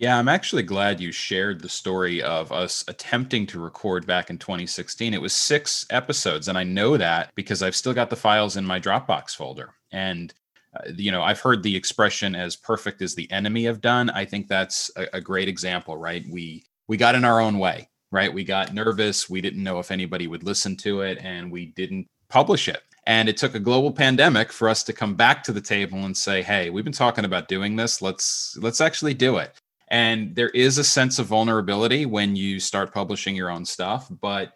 Yeah, 0.00 0.18
I'm 0.18 0.28
actually 0.28 0.62
glad 0.62 0.98
you 0.98 1.12
shared 1.12 1.60
the 1.60 1.68
story 1.68 2.22
of 2.22 2.52
us 2.52 2.82
attempting 2.88 3.46
to 3.48 3.60
record 3.60 4.06
back 4.06 4.30
in 4.30 4.38
2016. 4.38 5.12
It 5.12 5.20
was 5.20 5.34
six 5.34 5.84
episodes, 5.90 6.48
and 6.48 6.56
I 6.56 6.64
know 6.64 6.96
that 6.96 7.30
because 7.34 7.62
I've 7.62 7.76
still 7.76 7.92
got 7.92 8.08
the 8.08 8.16
files 8.16 8.56
in 8.56 8.64
my 8.64 8.80
Dropbox 8.80 9.36
folder. 9.36 9.74
And, 9.92 10.32
uh, 10.74 10.92
you 10.96 11.12
know, 11.12 11.20
I've 11.20 11.40
heard 11.40 11.62
the 11.62 11.76
expression 11.76 12.34
as 12.34 12.56
perfect 12.56 13.02
as 13.02 13.14
the 13.14 13.30
enemy 13.30 13.64
have 13.64 13.82
done. 13.82 14.08
I 14.08 14.24
think 14.24 14.48
that's 14.48 14.90
a, 14.96 15.18
a 15.18 15.20
great 15.20 15.48
example, 15.48 15.98
right? 15.98 16.24
We, 16.30 16.64
we 16.88 16.96
got 16.96 17.14
in 17.14 17.26
our 17.26 17.38
own 17.38 17.58
way, 17.58 17.90
right? 18.10 18.32
We 18.32 18.42
got 18.42 18.72
nervous. 18.72 19.28
We 19.28 19.42
didn't 19.42 19.62
know 19.62 19.80
if 19.80 19.90
anybody 19.90 20.26
would 20.26 20.44
listen 20.44 20.78
to 20.78 21.02
it, 21.02 21.18
and 21.18 21.52
we 21.52 21.66
didn't 21.66 22.06
publish 22.30 22.68
it. 22.68 22.80
And 23.06 23.28
it 23.28 23.36
took 23.36 23.54
a 23.54 23.60
global 23.60 23.92
pandemic 23.92 24.50
for 24.50 24.70
us 24.70 24.82
to 24.84 24.94
come 24.94 25.14
back 25.14 25.42
to 25.44 25.52
the 25.52 25.60
table 25.60 25.98
and 26.06 26.16
say, 26.16 26.40
"Hey, 26.42 26.70
we've 26.70 26.84
been 26.84 26.92
talking 26.94 27.26
about 27.26 27.48
doing 27.48 27.76
this. 27.76 28.00
Let's 28.00 28.56
let's 28.62 28.80
actually 28.80 29.12
do 29.12 29.36
it." 29.36 29.59
And 29.90 30.34
there 30.34 30.50
is 30.50 30.78
a 30.78 30.84
sense 30.84 31.18
of 31.18 31.26
vulnerability 31.26 32.06
when 32.06 32.36
you 32.36 32.60
start 32.60 32.94
publishing 32.94 33.34
your 33.34 33.50
own 33.50 33.64
stuff, 33.64 34.08
but 34.20 34.52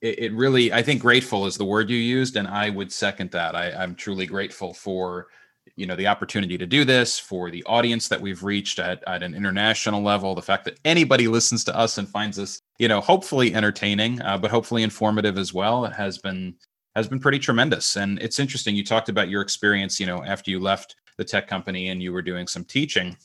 it, 0.00 0.18
it 0.18 0.32
really, 0.32 0.72
I 0.72 0.82
think 0.82 1.00
grateful 1.00 1.46
is 1.46 1.56
the 1.56 1.64
word 1.64 1.88
you 1.88 1.96
used. 1.96 2.36
And 2.36 2.48
I 2.48 2.70
would 2.70 2.92
second 2.92 3.30
that. 3.30 3.54
I, 3.54 3.70
I'm 3.70 3.94
truly 3.94 4.26
grateful 4.26 4.74
for 4.74 5.28
you 5.76 5.86
know 5.86 5.96
the 5.96 6.06
opportunity 6.06 6.58
to 6.58 6.66
do 6.66 6.84
this 6.84 7.18
for 7.18 7.50
the 7.50 7.62
audience 7.64 8.08
that 8.08 8.20
we've 8.20 8.42
reached 8.42 8.78
at, 8.78 9.02
at 9.06 9.22
an 9.22 9.34
international 9.34 10.02
level 10.02 10.34
the 10.34 10.42
fact 10.42 10.64
that 10.64 10.78
anybody 10.84 11.28
listens 11.28 11.64
to 11.64 11.76
us 11.76 11.98
and 11.98 12.08
finds 12.08 12.38
us 12.38 12.60
you 12.78 12.88
know 12.88 13.00
hopefully 13.00 13.54
entertaining 13.54 14.20
uh, 14.22 14.36
but 14.36 14.50
hopefully 14.50 14.82
informative 14.82 15.38
as 15.38 15.54
well 15.54 15.84
it 15.84 15.92
has 15.92 16.18
been 16.18 16.54
has 16.96 17.08
been 17.08 17.20
pretty 17.20 17.38
tremendous 17.38 17.96
and 17.96 18.18
it's 18.20 18.38
interesting 18.38 18.74
you 18.74 18.84
talked 18.84 19.08
about 19.08 19.28
your 19.28 19.40
experience 19.40 19.98
you 20.00 20.06
know 20.06 20.22
after 20.24 20.50
you 20.50 20.58
left 20.58 20.96
the 21.16 21.24
tech 21.24 21.46
company 21.46 21.88
and 21.88 22.02
you 22.02 22.12
were 22.12 22.22
doing 22.22 22.46
some 22.46 22.64
teaching 22.64 23.16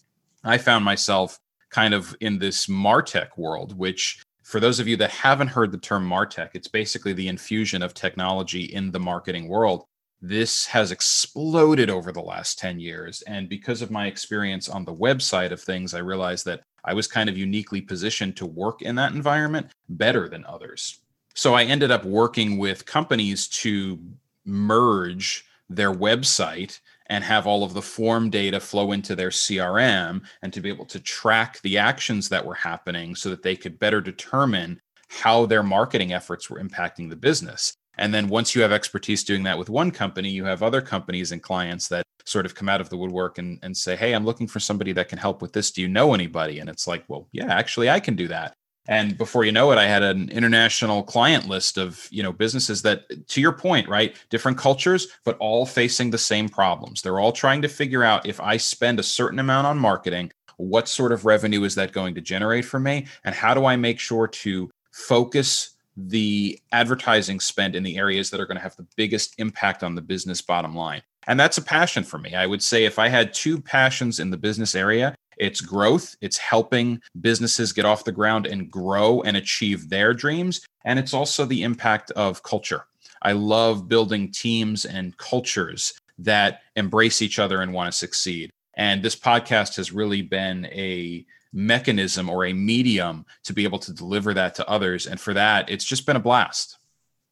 i 0.43 0.57
found 0.57 0.85
myself 0.85 1.39
kind 1.69 1.93
of 1.93 2.15
in 2.21 2.39
this 2.39 2.67
martech 2.67 3.37
world 3.37 3.77
which 3.77 4.23
for 4.43 4.59
those 4.59 4.79
of 4.79 4.87
you 4.87 4.95
that 4.95 5.11
haven't 5.11 5.49
heard 5.49 5.71
the 5.71 5.77
term 5.77 6.07
martech 6.07 6.49
it's 6.53 6.67
basically 6.67 7.13
the 7.13 7.27
infusion 7.27 7.81
of 7.81 7.93
technology 7.93 8.63
in 8.63 8.91
the 8.91 8.99
marketing 8.99 9.47
world. 9.47 9.83
This 10.21 10.65
has 10.67 10.91
exploded 10.91 11.89
over 11.89 12.11
the 12.11 12.21
last 12.21 12.57
10 12.57 12.79
years 12.79 13.21
and 13.23 13.47
because 13.49 13.81
of 13.81 13.91
my 13.91 14.07
experience 14.07 14.67
on 14.67 14.83
the 14.83 14.95
website 14.95 15.51
of 15.51 15.61
things 15.61 15.93
i 15.93 15.99
realized 15.99 16.45
that 16.45 16.61
i 16.85 16.93
was 16.93 17.07
kind 17.07 17.29
of 17.29 17.37
uniquely 17.37 17.81
positioned 17.81 18.35
to 18.37 18.45
work 18.45 18.81
in 18.81 18.95
that 18.95 19.13
environment 19.13 19.67
better 19.89 20.27
than 20.27 20.45
others. 20.45 21.01
So 21.35 21.53
i 21.53 21.63
ended 21.63 21.91
up 21.91 22.05
working 22.05 22.57
with 22.57 22.85
companies 22.85 23.47
to 23.49 23.99
merge 24.45 25.45
their 25.69 25.93
website 25.93 26.79
and 27.07 27.23
have 27.23 27.47
all 27.47 27.63
of 27.63 27.73
the 27.73 27.81
form 27.81 28.29
data 28.29 28.59
flow 28.59 28.91
into 28.91 29.15
their 29.15 29.29
CRM 29.29 30.21
and 30.41 30.53
to 30.53 30.61
be 30.61 30.69
able 30.69 30.85
to 30.85 30.99
track 30.99 31.59
the 31.61 31.77
actions 31.77 32.29
that 32.29 32.45
were 32.45 32.53
happening 32.53 33.15
so 33.15 33.29
that 33.29 33.43
they 33.43 33.55
could 33.55 33.79
better 33.79 34.01
determine 34.01 34.79
how 35.09 35.45
their 35.45 35.63
marketing 35.63 36.13
efforts 36.13 36.49
were 36.49 36.61
impacting 36.61 37.09
the 37.09 37.15
business. 37.15 37.73
And 37.97 38.13
then 38.13 38.27
once 38.27 38.53
you 38.53 38.61
have 38.61 38.71
expertise 38.71 39.23
doing 39.23 39.43
that 39.43 39.57
with 39.57 39.69
one 39.69 39.89
company, 39.89 40.29
you 40.29 40.45
have 40.45 40.61
other 40.61 40.81
companies 40.81 41.31
and 41.31 41.41
clients 41.41 41.87
that 41.87 42.03
sort 42.25 42.45
of 42.45 42.53
come 42.53 42.69
out 42.69 42.81
of 42.81 42.89
the 42.89 42.97
woodwork 42.97 43.37
and, 43.37 43.57
and 43.63 43.75
say, 43.75 43.95
Hey, 43.95 44.13
I'm 44.13 44.25
looking 44.25 44.47
for 44.47 44.59
somebody 44.59 44.91
that 44.93 45.09
can 45.09 45.17
help 45.17 45.41
with 45.41 45.53
this. 45.53 45.71
Do 45.71 45.81
you 45.81 45.87
know 45.87 46.13
anybody? 46.13 46.59
And 46.59 46.69
it's 46.69 46.87
like, 46.87 47.03
Well, 47.07 47.27
yeah, 47.31 47.51
actually, 47.51 47.89
I 47.89 47.99
can 47.99 48.15
do 48.15 48.27
that 48.27 48.55
and 48.87 49.17
before 49.17 49.43
you 49.43 49.51
know 49.51 49.71
it 49.71 49.77
i 49.77 49.85
had 49.85 50.03
an 50.03 50.29
international 50.29 51.03
client 51.03 51.47
list 51.47 51.77
of 51.77 52.07
you 52.11 52.23
know 52.23 52.31
businesses 52.31 52.81
that 52.81 53.27
to 53.27 53.41
your 53.41 53.51
point 53.51 53.87
right 53.87 54.15
different 54.29 54.57
cultures 54.57 55.07
but 55.23 55.37
all 55.39 55.65
facing 55.65 56.09
the 56.09 56.17
same 56.17 56.49
problems. 56.49 57.01
They're 57.01 57.19
all 57.19 57.31
trying 57.31 57.61
to 57.61 57.67
figure 57.67 58.03
out 58.03 58.25
if 58.25 58.39
i 58.39 58.57
spend 58.57 58.99
a 58.99 59.03
certain 59.03 59.39
amount 59.39 59.67
on 59.67 59.77
marketing 59.77 60.31
what 60.57 60.87
sort 60.87 61.11
of 61.11 61.25
revenue 61.25 61.63
is 61.63 61.75
that 61.75 61.91
going 61.91 62.15
to 62.15 62.21
generate 62.21 62.65
for 62.65 62.79
me? 62.79 63.05
And 63.23 63.33
how 63.33 63.53
do 63.53 63.65
i 63.65 63.75
make 63.75 63.99
sure 63.99 64.27
to 64.27 64.69
focus 64.91 65.71
the 65.95 66.59
advertising 66.71 67.39
spend 67.39 67.75
in 67.75 67.83
the 67.83 67.97
areas 67.97 68.29
that 68.29 68.39
are 68.39 68.45
going 68.45 68.57
to 68.57 68.63
have 68.63 68.75
the 68.75 68.87
biggest 68.95 69.35
impact 69.39 69.83
on 69.83 69.95
the 69.95 70.01
business 70.01 70.41
bottom 70.41 70.75
line? 70.75 71.01
And 71.27 71.39
that's 71.39 71.57
a 71.57 71.61
passion 71.61 72.03
for 72.03 72.17
me. 72.17 72.35
I 72.35 72.45
would 72.45 72.63
say 72.63 72.85
if 72.85 72.99
i 72.99 73.07
had 73.07 73.33
two 73.33 73.61
passions 73.61 74.19
in 74.19 74.29
the 74.29 74.37
business 74.37 74.75
area 74.75 75.15
it's 75.39 75.61
growth, 75.61 76.15
it's 76.21 76.37
helping 76.37 77.01
businesses 77.21 77.73
get 77.73 77.85
off 77.85 78.03
the 78.03 78.11
ground 78.11 78.45
and 78.45 78.71
grow 78.71 79.21
and 79.21 79.37
achieve 79.37 79.89
their 79.89 80.13
dreams. 80.13 80.65
And 80.85 80.97
it's 80.99 81.13
also 81.13 81.45
the 81.45 81.63
impact 81.63 82.11
of 82.11 82.43
culture. 82.43 82.85
I 83.21 83.31
love 83.33 83.87
building 83.87 84.31
teams 84.31 84.85
and 84.85 85.17
cultures 85.17 85.93
that 86.19 86.61
embrace 86.75 87.21
each 87.21 87.39
other 87.39 87.61
and 87.61 87.73
want 87.73 87.91
to 87.91 87.97
succeed. 87.97 88.51
And 88.75 89.01
this 89.01 89.15
podcast 89.15 89.75
has 89.77 89.91
really 89.91 90.21
been 90.21 90.65
a 90.67 91.25
mechanism 91.53 92.29
or 92.29 92.45
a 92.45 92.53
medium 92.53 93.25
to 93.43 93.53
be 93.53 93.63
able 93.63 93.79
to 93.79 93.93
deliver 93.93 94.33
that 94.33 94.55
to 94.55 94.69
others. 94.69 95.07
And 95.07 95.19
for 95.19 95.33
that, 95.33 95.69
it's 95.69 95.85
just 95.85 96.05
been 96.05 96.15
a 96.15 96.21
blast. 96.21 96.77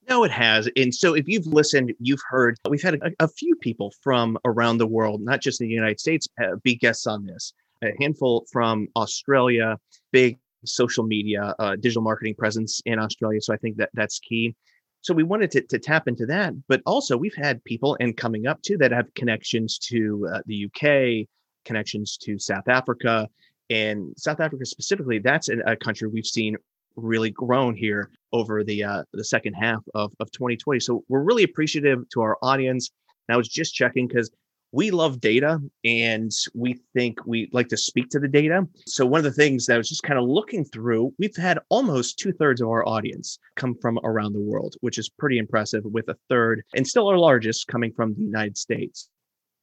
No, 0.07 0.23
it 0.23 0.31
has. 0.31 0.69
And 0.75 0.93
so 0.93 1.15
if 1.15 1.27
you've 1.27 1.47
listened, 1.47 1.93
you've 1.99 2.21
heard, 2.29 2.57
we've 2.69 2.81
had 2.81 2.95
a, 2.95 3.11
a 3.19 3.27
few 3.27 3.55
people 3.55 3.91
from 4.01 4.37
around 4.45 4.77
the 4.77 4.87
world, 4.87 5.21
not 5.21 5.41
just 5.41 5.61
in 5.61 5.67
the 5.67 5.73
United 5.73 5.99
States, 5.99 6.27
uh, 6.41 6.55
be 6.63 6.75
guests 6.75 7.07
on 7.07 7.25
this. 7.25 7.53
A 7.83 7.91
handful 7.99 8.45
from 8.51 8.87
Australia, 8.95 9.77
big 10.11 10.37
social 10.63 11.03
media, 11.03 11.53
uh, 11.59 11.75
digital 11.75 12.01
marketing 12.01 12.35
presence 12.35 12.81
in 12.85 12.99
Australia. 12.99 13.41
So 13.41 13.53
I 13.53 13.57
think 13.57 13.77
that 13.77 13.89
that's 13.93 14.19
key. 14.19 14.55
So 15.01 15.13
we 15.13 15.23
wanted 15.23 15.51
to, 15.51 15.61
to 15.61 15.77
tap 15.77 16.07
into 16.07 16.25
that. 16.27 16.53
But 16.67 16.81
also, 16.85 17.15
we've 17.15 17.35
had 17.35 17.63
people 17.63 17.95
and 17.99 18.17
coming 18.17 18.47
up 18.47 18.61
too 18.63 18.77
that 18.77 18.91
have 18.91 19.13
connections 19.13 19.77
to 19.89 20.27
uh, 20.33 20.39
the 20.47 20.65
UK, 20.65 21.27
connections 21.63 22.17
to 22.23 22.39
South 22.39 22.67
Africa. 22.67 23.29
And 23.69 24.13
South 24.17 24.39
Africa 24.39 24.65
specifically, 24.65 25.19
that's 25.19 25.49
a 25.49 25.75
country 25.75 26.07
we've 26.07 26.25
seen 26.25 26.55
really 26.95 27.29
grown 27.29 27.75
here 27.75 28.09
over 28.31 28.63
the 28.63 28.83
uh, 28.83 29.03
the 29.13 29.23
second 29.23 29.53
half 29.53 29.83
of, 29.93 30.11
of 30.19 30.31
2020. 30.31 30.79
So 30.79 31.03
we're 31.09 31.23
really 31.23 31.43
appreciative 31.43 32.07
to 32.09 32.21
our 32.21 32.37
audience. 32.41 32.89
And 33.27 33.35
I 33.35 33.37
was 33.37 33.47
just 33.47 33.73
checking 33.73 34.07
because 34.07 34.31
we 34.75 34.91
love 34.91 35.21
data 35.21 35.61
and 35.85 36.33
we 36.53 36.77
think 36.93 37.25
we 37.25 37.49
like 37.53 37.69
to 37.69 37.77
speak 37.77 38.09
to 38.09 38.19
the 38.19 38.27
data. 38.27 38.67
So 38.85 39.05
one 39.05 39.19
of 39.19 39.23
the 39.23 39.31
things 39.31 39.65
that 39.65 39.75
I 39.75 39.77
was 39.77 39.87
just 39.87 40.03
kind 40.03 40.19
of 40.19 40.25
looking 40.25 40.65
through, 40.65 41.13
we've 41.17 41.35
had 41.37 41.59
almost 41.69 42.19
two 42.19 42.33
thirds 42.33 42.59
of 42.59 42.67
our 42.67 42.85
audience 42.85 43.39
come 43.55 43.75
from 43.81 43.97
around 44.03 44.33
the 44.33 44.41
world, 44.41 44.75
which 44.81 44.97
is 44.97 45.07
pretty 45.07 45.37
impressive, 45.37 45.85
with 45.85 46.09
a 46.09 46.17
third 46.29 46.61
and 46.75 46.85
still 46.85 47.07
our 47.07 47.17
largest 47.17 47.67
coming 47.67 47.93
from 47.93 48.15
the 48.15 48.23
United 48.23 48.57
States. 48.57 49.07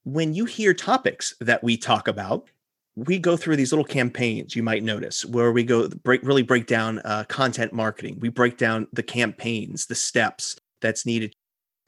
When 0.05 0.33
you 0.33 0.47
hear 0.47 0.73
topics 0.73 1.35
that 1.43 1.63
we 1.63 1.77
talk 1.77 2.09
about, 2.09 2.49
we 2.97 3.19
go 3.19 3.37
through 3.37 3.57
these 3.57 3.73
little 3.73 3.85
campaigns 3.85 4.55
you 4.55 4.63
might 4.63 4.83
notice 4.83 5.25
where 5.25 5.51
we 5.51 5.65
go 5.65 5.89
break 5.89 6.23
really 6.23 6.43
break 6.43 6.67
down 6.67 6.99
uh, 7.07 7.25
content 7.27 7.73
marketing 7.73 8.19
we 8.21 8.29
break 8.29 8.59
down 8.59 8.87
the 8.93 9.03
campaigns 9.03 9.87
the 9.87 9.95
steps 9.95 10.59
that's 10.83 11.07
needed 11.07 11.33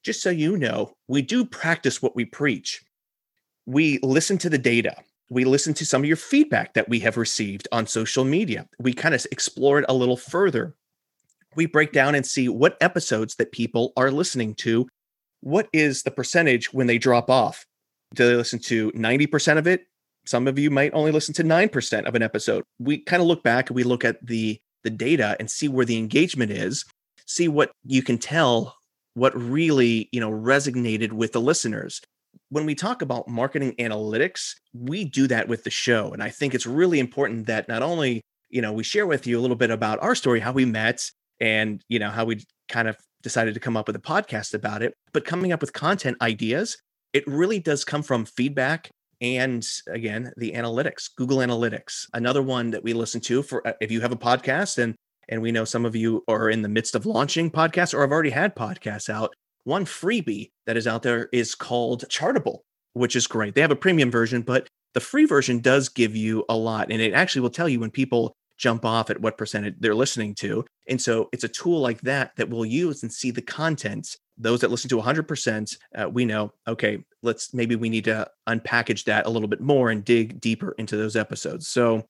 just 0.03 0.23
so 0.23 0.31
you 0.31 0.57
know 0.57 0.95
we 1.07 1.21
do 1.21 1.45
practice 1.45 2.01
what 2.01 2.17
we 2.17 2.25
preach 2.25 2.83
we 3.67 3.99
listen 4.03 4.39
to 4.39 4.51
the 4.51 4.59
data. 4.59 4.97
We 5.31 5.45
listen 5.45 5.75
to 5.75 5.87
some 5.87 6.03
of 6.03 6.09
your 6.09 6.17
feedback 6.17 6.75
that 6.75 6.89
we 6.89 7.01
have 7.01 7.17
received 7.17 7.67
on 7.73 7.87
social 7.87 8.25
media. 8.25 8.69
We 8.79 8.93
kind 8.93 9.15
of 9.15 9.27
explore 9.33 9.79
it 9.79 9.87
a 9.89 9.95
little 9.95 10.17
further. 10.17 10.75
We 11.57 11.67
break 11.67 11.93
down 11.93 12.15
and 12.15 12.27
see 12.27 12.49
what 12.49 12.77
episodes 12.81 13.37
that 13.37 13.53
people 13.53 13.93
are 13.97 14.11
listening 14.11 14.55
to. 14.57 14.87
What 15.41 15.69
is 15.73 16.03
the 16.03 16.11
percentage 16.11 16.73
when 16.73 16.87
they 16.87 16.99
drop 16.99 17.31
off? 17.31 17.65
Do 18.15 18.29
they 18.29 18.37
listen 18.37 18.59
to 18.61 18.91
90% 18.93 19.59
of 19.59 19.67
it? 19.67 19.87
Some 20.27 20.47
of 20.47 20.59
you 20.59 20.71
might 20.71 20.93
only 20.95 21.13
listen 21.13 21.35
to 21.35 21.45
9% 21.45 22.05
of 22.07 22.15
an 22.15 22.23
episode. 22.23 22.65
We 22.79 22.99
kind 22.99 23.21
of 23.21 23.29
look 23.29 23.43
back 23.43 23.69
and 23.69 23.77
we 23.77 23.83
look 23.83 24.05
at 24.05 24.25
the 24.25 24.61
the 24.85 24.91
data 24.91 25.35
and 25.41 25.51
see 25.51 25.67
where 25.67 25.87
the 25.87 25.97
engagement 25.97 26.53
is, 26.53 26.85
see 27.27 27.49
what 27.49 27.73
you 27.85 28.03
can 28.03 28.19
tell 28.19 28.77
what 29.15 29.35
really, 29.41 30.09
you 30.13 30.21
know, 30.21 30.31
resonated 30.31 31.13
with 31.13 31.33
the 31.33 31.41
listeners. 31.41 32.01
When 32.51 32.67
we 32.67 32.75
talk 32.75 33.03
about 33.03 33.29
marketing 33.29 33.75
analytics, 33.79 34.53
we 34.73 35.05
do 35.05 35.27
that 35.29 35.49
with 35.49 35.65
the 35.65 35.71
show 35.71 36.13
and 36.13 36.23
I 36.23 36.31
think 36.31 36.55
it's 36.55 36.67
really 36.67 37.01
important 37.01 37.47
that 37.47 37.69
not 37.69 37.83
only, 37.83 38.23
you 38.51 38.63
know, 38.63 38.73
we 38.73 38.83
share 38.83 39.07
with 39.07 39.27
you 39.27 39.39
a 39.39 39.43
little 39.43 39.57
bit 39.57 39.71
about 39.71 40.03
our 40.03 40.15
story, 40.15 40.41
how 40.41 40.53
we 40.53 40.65
met 40.65 41.11
and, 41.41 41.83
you 41.89 41.99
know, 41.99 42.11
how 42.11 42.25
we 42.25 42.45
kind 42.69 42.89
of 42.89 42.97
decided 43.23 43.55
to 43.55 43.61
come 43.61 43.77
up 43.77 43.87
with 43.87 43.97
a 43.97 44.01
podcast 44.01 44.55
about 44.55 44.83
it, 44.83 44.95
but 45.13 45.25
coming 45.25 45.53
up 45.53 45.61
with 45.61 45.73
content 45.73 46.17
ideas, 46.21 46.77
it 47.13 47.27
really 47.27 47.59
does 47.59 47.85
come 47.85 48.03
from 48.03 48.25
feedback 48.25 48.91
and 49.21 49.65
again 49.89 50.33
the 50.37 50.53
analytics 50.53 51.09
google 51.17 51.39
analytics 51.39 52.07
another 52.15 52.43
one 52.43 52.71
that 52.71 52.83
we 52.83 52.93
listen 52.93 53.21
to 53.21 53.43
for 53.43 53.67
uh, 53.67 53.73
if 53.81 53.91
you 53.91 54.01
have 54.01 54.13
a 54.13 54.17
podcast 54.17 54.79
and 54.79 54.95
and 55.29 55.41
we 55.41 55.53
know 55.53 55.65
some 55.65 55.87
of 55.87 55.97
you 55.97 56.23
are 56.29 56.51
in 56.51 56.63
the 56.63 56.69
midst 56.69 56.95
of 56.95 57.07
launching 57.07 57.51
podcasts 57.51 57.95
or 57.95 58.01
have 58.01 58.13
already 58.13 58.31
had 58.31 58.55
podcasts 58.55 59.09
out 59.09 59.33
one 59.65 59.85
freebie 59.85 60.51
that 60.67 60.77
is 60.77 60.87
out 60.87 61.03
there 61.03 61.29
is 61.33 61.55
called 61.55 62.05
chartable 62.09 62.61
which 62.95 63.17
is 63.17 63.27
great. 63.27 63.57
They 63.57 63.61
have 63.61 63.71
a 63.71 63.77
premium 63.77 64.11
version 64.11 64.43
but 64.43 64.69
the 64.95 65.01
free 65.01 65.25
version 65.25 65.59
does 65.59 65.89
give 65.89 66.15
you 66.17 66.45
a 66.49 66.57
lot 66.57 66.91
and 66.91 67.03
it 67.03 67.13
actually 67.13 67.43
will 67.43 67.51
tell 67.51 67.69
you 67.69 67.81
when 67.81 67.91
people 67.91 68.33
jump 68.57 68.85
off 68.85 69.11
at 69.11 69.21
what 69.21 69.37
percentage 69.37 69.75
they're 69.81 69.97
listening 69.97 70.35
to. 70.37 70.65
And 70.89 71.03
so 71.03 71.29
it's 71.33 71.43
a 71.43 71.49
tool 71.49 71.81
like 71.81 72.03
that 72.03 72.37
that 72.37 72.49
we'll 72.49 72.65
use 72.65 73.03
and 73.03 73.13
see 73.13 73.31
the 73.31 73.43
contents. 73.43 74.17
those 74.39 74.61
that 74.61 74.71
listen 74.71 74.89
to 74.91 75.01
100% 75.01 75.77
uh, 75.97 76.09
we 76.09 76.25
know 76.25 76.53
okay 76.67 76.99
let's 77.23 77.55
maybe 77.55 77.77
we 77.77 77.89
need 77.89 78.05
to 78.05 78.29
unpackage 78.49 79.05
that 79.05 79.27
a 79.27 79.31
little 79.31 79.49
bit 79.49 79.61
more 79.61 79.91
and 79.91 80.05
dig 80.05 80.41
deeper 80.41 80.75
into 80.79 80.97
those 80.97 81.17
episodes. 81.17 81.67
So 81.67 82.05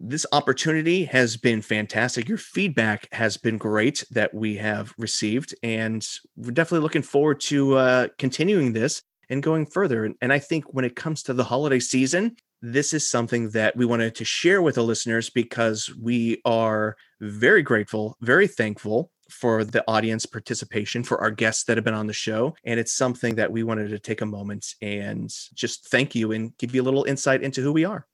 this 0.00 0.26
opportunity 0.32 1.04
has 1.04 1.36
been 1.36 1.62
fantastic 1.62 2.28
your 2.28 2.38
feedback 2.38 3.08
has 3.12 3.36
been 3.36 3.58
great 3.58 4.04
that 4.10 4.32
we 4.34 4.56
have 4.56 4.92
received 4.98 5.54
and 5.62 6.06
we're 6.36 6.50
definitely 6.50 6.82
looking 6.82 7.02
forward 7.02 7.40
to 7.40 7.74
uh, 7.76 8.08
continuing 8.18 8.72
this 8.72 9.02
and 9.30 9.42
going 9.42 9.66
further 9.66 10.04
and, 10.04 10.14
and 10.20 10.32
i 10.32 10.38
think 10.38 10.64
when 10.72 10.84
it 10.84 10.96
comes 10.96 11.22
to 11.22 11.32
the 11.32 11.44
holiday 11.44 11.80
season 11.80 12.34
this 12.60 12.94
is 12.94 13.08
something 13.08 13.50
that 13.50 13.76
we 13.76 13.84
wanted 13.84 14.14
to 14.14 14.24
share 14.24 14.62
with 14.62 14.76
the 14.76 14.82
listeners 14.82 15.30
because 15.30 15.90
we 16.00 16.40
are 16.44 16.96
very 17.20 17.62
grateful 17.62 18.16
very 18.20 18.46
thankful 18.46 19.10
for 19.30 19.64
the 19.64 19.84
audience 19.88 20.26
participation 20.26 21.02
for 21.02 21.20
our 21.20 21.30
guests 21.30 21.64
that 21.64 21.76
have 21.76 21.84
been 21.84 21.94
on 21.94 22.06
the 22.06 22.12
show. 22.12 22.54
And 22.64 22.78
it's 22.78 22.92
something 22.92 23.34
that 23.36 23.50
we 23.50 23.62
wanted 23.62 23.88
to 23.88 23.98
take 23.98 24.20
a 24.20 24.26
moment 24.26 24.74
and 24.80 25.32
just 25.54 25.88
thank 25.88 26.14
you 26.14 26.32
and 26.32 26.56
give 26.58 26.74
you 26.74 26.82
a 26.82 26.84
little 26.84 27.04
insight 27.04 27.42
into 27.42 27.60
who 27.60 27.72
we 27.72 27.84
are. 27.84 28.06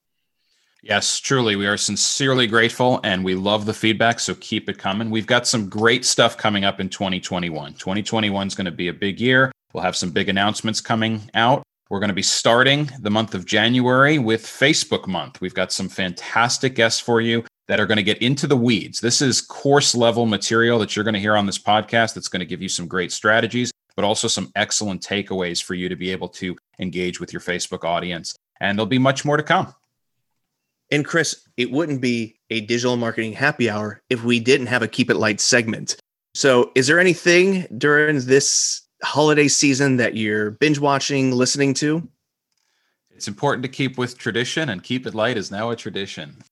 Yes, 0.83 1.19
truly. 1.21 1.57
We 1.57 1.66
are 1.66 1.77
sincerely 1.77 2.47
grateful 2.47 3.01
and 3.05 3.23
we 3.23 3.35
love 3.35 3.66
the 3.66 3.75
feedback. 3.75 4.19
So 4.19 4.35
keep 4.37 4.69
it 4.69 4.79
coming. 4.79 5.11
We've 5.11 5.27
got 5.27 5.47
some 5.47 5.69
great 5.69 6.07
stuff 6.07 6.38
coming 6.38 6.64
up 6.64 6.81
in 6.81 6.88
2021. 6.88 7.75
2021 7.75 8.47
is 8.47 8.55
going 8.55 8.64
to 8.64 8.71
be 8.71 8.88
a 8.88 8.93
big 8.93 9.21
year. 9.21 9.53
We'll 9.75 9.83
have 9.83 9.97
some 9.97 10.11
big 10.11 10.31
announcements 10.31 10.81
coming 10.81 11.31
out. 11.35 11.62
We're 11.90 12.01
going 12.01 12.09
to 12.09 12.14
be 12.14 12.23
starting 12.23 12.88
the 13.01 13.11
month 13.11 13.35
of 13.35 13.45
January 13.45 14.19
with 14.19 14.43
Facebook 14.43 15.07
month. 15.07 15.40
We've 15.40 15.55
got 15.55 15.71
some 15.71 15.88
fantastic 15.88 16.75
guests 16.75 17.01
for 17.01 17.21
you 17.21 17.45
that 17.69 17.79
are 17.79 17.87
going 17.87 17.97
to 17.97 18.03
get 18.03 18.23
into 18.23 18.47
the 18.47 18.57
weeds. 18.57 19.01
This 19.01 19.21
is 19.21 19.43
course 19.43 19.95
level 19.95 20.25
material 20.25 20.79
that 20.79 20.97
you're 20.97 21.05
going 21.05 21.14
to 21.14 21.21
hear 21.21 21.37
on 21.37 21.47
this 21.47 21.59
podcast 21.59 22.14
that's 22.14 22.29
going 22.29 22.40
to 22.40 22.47
give 22.47 22.62
you 22.62 22.69
some 22.69 22.88
great 22.88 23.12
strategies, 23.12 23.71
but 23.97 24.05
also 24.05 24.29
some 24.29 24.51
excellent 24.57 25.03
takeaways 25.03 25.62
for 25.62 25.75
you 25.75 25.88
to 25.88 25.97
be 25.97 26.11
able 26.11 26.29
to 26.29 26.57
engage 26.79 27.21
with 27.21 27.33
your 27.33 27.43
Facebook 27.43 27.85
audience. 27.85 28.35
And 28.61 28.79
there'll 28.79 28.87
be 28.87 28.99
much 28.99 29.25
more 29.25 29.37
to 29.37 29.43
come. 29.43 29.75
And 30.90 31.05
Chris, 31.05 31.48
it 31.57 31.70
wouldn't 31.70 32.00
be 32.00 32.37
a 32.50 32.61
digital 32.62 32.96
marketing 32.96 33.33
happy 33.33 33.70
hour 33.70 34.03
if 34.11 34.24
we 34.24 34.40
didn't 34.40 34.66
have 34.66 34.83
a 34.83 34.88
keep 34.88 35.11
it 35.11 35.16
light 35.16 35.40
segment. 35.40 35.96
So, 36.35 36.72
is 36.74 36.87
there 36.87 37.00
anything 37.00 37.66
during 37.79 38.20
this 38.20 38.83
holiday 39.03 39.48
season 39.48 39.96
that 39.96 40.16
you're 40.16 40.53
binge 40.53 40.79
watching, 40.79 41.33
listening 41.33 41.74
to? 41.74 42.09
It's 43.11 43.29
important 43.29 43.62
to 43.64 43.68
keep 43.68 43.98
with 43.98 44.16
tradition, 44.16 44.68
and 44.70 44.83
keep 44.83 45.07
it 45.07 45.14
light 45.14 45.37
is 45.37 45.50
now 45.50 45.70
a 45.70 45.76
tradition. 45.76 46.42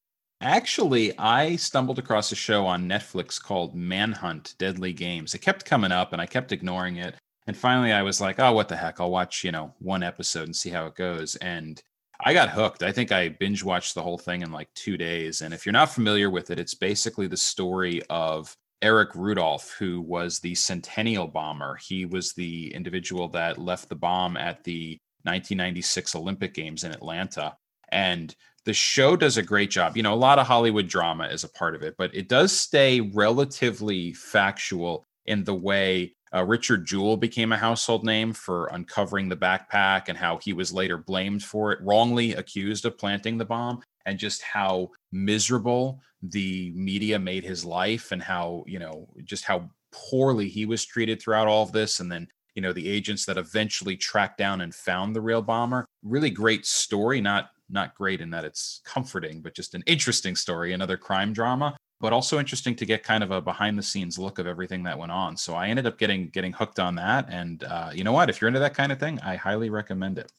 Actually, 0.41 1.19
I 1.19 1.57
stumbled 1.57 1.99
across 1.99 2.31
a 2.31 2.37
show 2.37 2.65
on 2.65 2.89
Netflix 2.89 3.43
called 3.43 3.75
Manhunt 3.75 4.55
Deadly 4.59 4.93
Games. 4.93 5.35
It 5.35 5.41
kept 5.41 5.65
coming 5.65 5.91
up 5.91 6.13
and 6.13 6.23
I 6.23 6.27
kept 6.27 6.53
ignoring 6.53 6.97
it. 6.97 7.17
And 7.49 7.57
finally 7.57 7.93
I 7.93 8.03
was 8.03 8.21
like, 8.21 8.39
oh, 8.39 8.53
what 8.53 8.69
the 8.69 8.77
heck? 8.77 9.01
I'll 9.01 9.11
watch, 9.11 9.43
you 9.43 9.51
know, 9.51 9.75
one 9.81 10.05
episode 10.05 10.45
and 10.45 10.55
see 10.55 10.71
how 10.71 10.87
it 10.87 10.95
goes. 10.95 11.35
And 11.37 11.83
I 12.21 12.33
got 12.35 12.51
hooked. 12.51 12.83
I 12.83 12.93
think 12.93 13.13
I 13.13 13.29
binge 13.29 13.63
watched 13.63 13.95
the 13.95 14.03
whole 14.03 14.19
thing 14.19 14.43
in 14.43 14.51
like 14.51 14.69
two 14.75 14.97
days. 14.97 15.41
And 15.41 15.55
if 15.55 15.65
you're 15.65 15.73
not 15.73 15.91
familiar 15.91 16.31
with 16.31 16.51
it, 16.51 16.59
it's 16.59 16.75
basically 16.75 17.29
the 17.29 17.37
story 17.37 18.03
of 18.11 18.57
Eric 18.83 19.15
Rudolph, 19.15 19.75
who 19.79 20.01
was 20.01 20.41
the 20.41 20.55
Centennial 20.55 21.29
bomber. 21.29 21.77
He 21.77 22.07
was 22.07 22.33
the 22.33 22.75
individual 22.75 23.29
that 23.29 23.59
left 23.59 23.89
the 23.89 23.97
bomb 23.97 24.37
at 24.37 24.65
the 24.65 24.99
1996 25.23 26.15
Olympic 26.15 26.55
Games 26.55 26.85
in 26.85 26.93
Atlanta. 26.93 27.57
And 27.91 28.35
the 28.65 28.75
show 28.75 29.17
does 29.17 29.37
a 29.37 29.43
great 29.43 29.71
job. 29.71 29.97
You 29.97 30.03
know, 30.03 30.15
a 30.15 30.17
lot 30.17 30.39
of 30.39 30.47
Hollywood 30.47 30.89
drama 30.89 31.27
is 31.29 31.45
a 31.45 31.49
part 31.49 31.75
of 31.75 31.83
it, 31.83 31.95
but 31.97 32.15
it 32.15 32.29
does 32.29 32.53
stay 32.53 33.01
relatively 33.01 34.13
factual 34.13 35.07
in 35.27 35.45
the 35.45 35.55
way 35.55 36.15
uh, 36.35 36.45
Richard 36.45 36.87
Jewell 36.87 37.17
became 37.17 37.53
a 37.53 37.57
household 37.57 38.05
name 38.05 38.33
for 38.33 38.67
uncovering 38.69 39.29
the 39.29 39.37
backpack 39.37 40.09
and 40.09 40.19
how 40.19 40.39
he 40.39 40.53
was 40.53 40.73
later 40.73 40.97
blamed 40.97 41.43
for 41.43 41.73
it, 41.73 41.81
wrongly 41.83 42.35
accused 42.35 42.85
of 42.85 42.99
planting 42.99 43.39
the 43.39 43.45
bomb, 43.45 43.83
and 44.07 44.19
just 44.19 44.43
how 44.43 44.91
miserable 45.13 46.01
the 46.23 46.73
media 46.75 47.19
made 47.19 47.45
his 47.45 47.65
life 47.65 48.13
and 48.13 48.23
how, 48.23 48.65
you 48.67 48.79
know, 48.79 49.09
just 49.25 49.45
how 49.45 49.69
poorly 49.93 50.49
he 50.49 50.67
was 50.67 50.85
treated 50.85 51.21
throughout 51.21 51.47
all 51.47 51.63
of 51.63 51.73
this. 51.73 52.01
And 52.01 52.11
then 52.11 52.29
you 52.59 52.63
know 52.63 52.73
the 52.73 52.89
agents 52.89 53.25
that 53.27 53.39
eventually 53.39 53.97
tracked 53.97 54.37
down 54.37 54.63
and 54.63 54.75
found 54.75 55.15
the 55.15 55.21
real 55.21 55.43
bomber. 55.43 55.87
Really 56.03 56.29
great 56.29 56.67
story. 56.67 57.21
Not 57.21 57.51
not 57.71 57.95
great 57.95 58.21
in 58.21 58.31
that 58.31 58.45
it's 58.45 58.81
comforting, 58.85 59.41
but 59.43 59.55
just 59.55 59.77
an 59.77 59.85
interesting 59.87 60.35
story, 60.35 60.73
another 60.73 60.97
crime 60.97 61.33
drama, 61.33 61.77
but 62.01 62.13
also 62.13 62.39
interesting 62.39 62.75
to 62.77 62.87
get 62.87 63.03
kind 63.03 63.25
of 63.25 63.31
a 63.31 63.41
behind 63.41 63.79
the 63.79 63.83
scenes 63.83 64.19
look 64.19 64.39
of 64.39 64.47
everything 64.47 64.85
that 64.85 64.99
went 64.99 65.13
on. 65.13 65.37
So 65.37 65.55
I 65.55 65.69
ended 65.69 65.87
up 65.87 65.99
getting 65.99 66.29
getting 66.29 66.53
hooked 66.53 66.79
on 66.79 66.95
that, 66.97 67.27
and 67.29 67.65
uh, 67.65 67.91
you 67.93 68.05
know 68.05 68.13
what? 68.13 68.31
If 68.31 68.41
you're 68.41 68.49
into 68.49 68.61
that 68.61 68.75
kind 68.75 68.93
of 68.93 69.01
thing, 69.01 69.19
I 69.21 69.37
highly 69.37 69.71
recommend 69.71 70.19
it. 70.19 70.31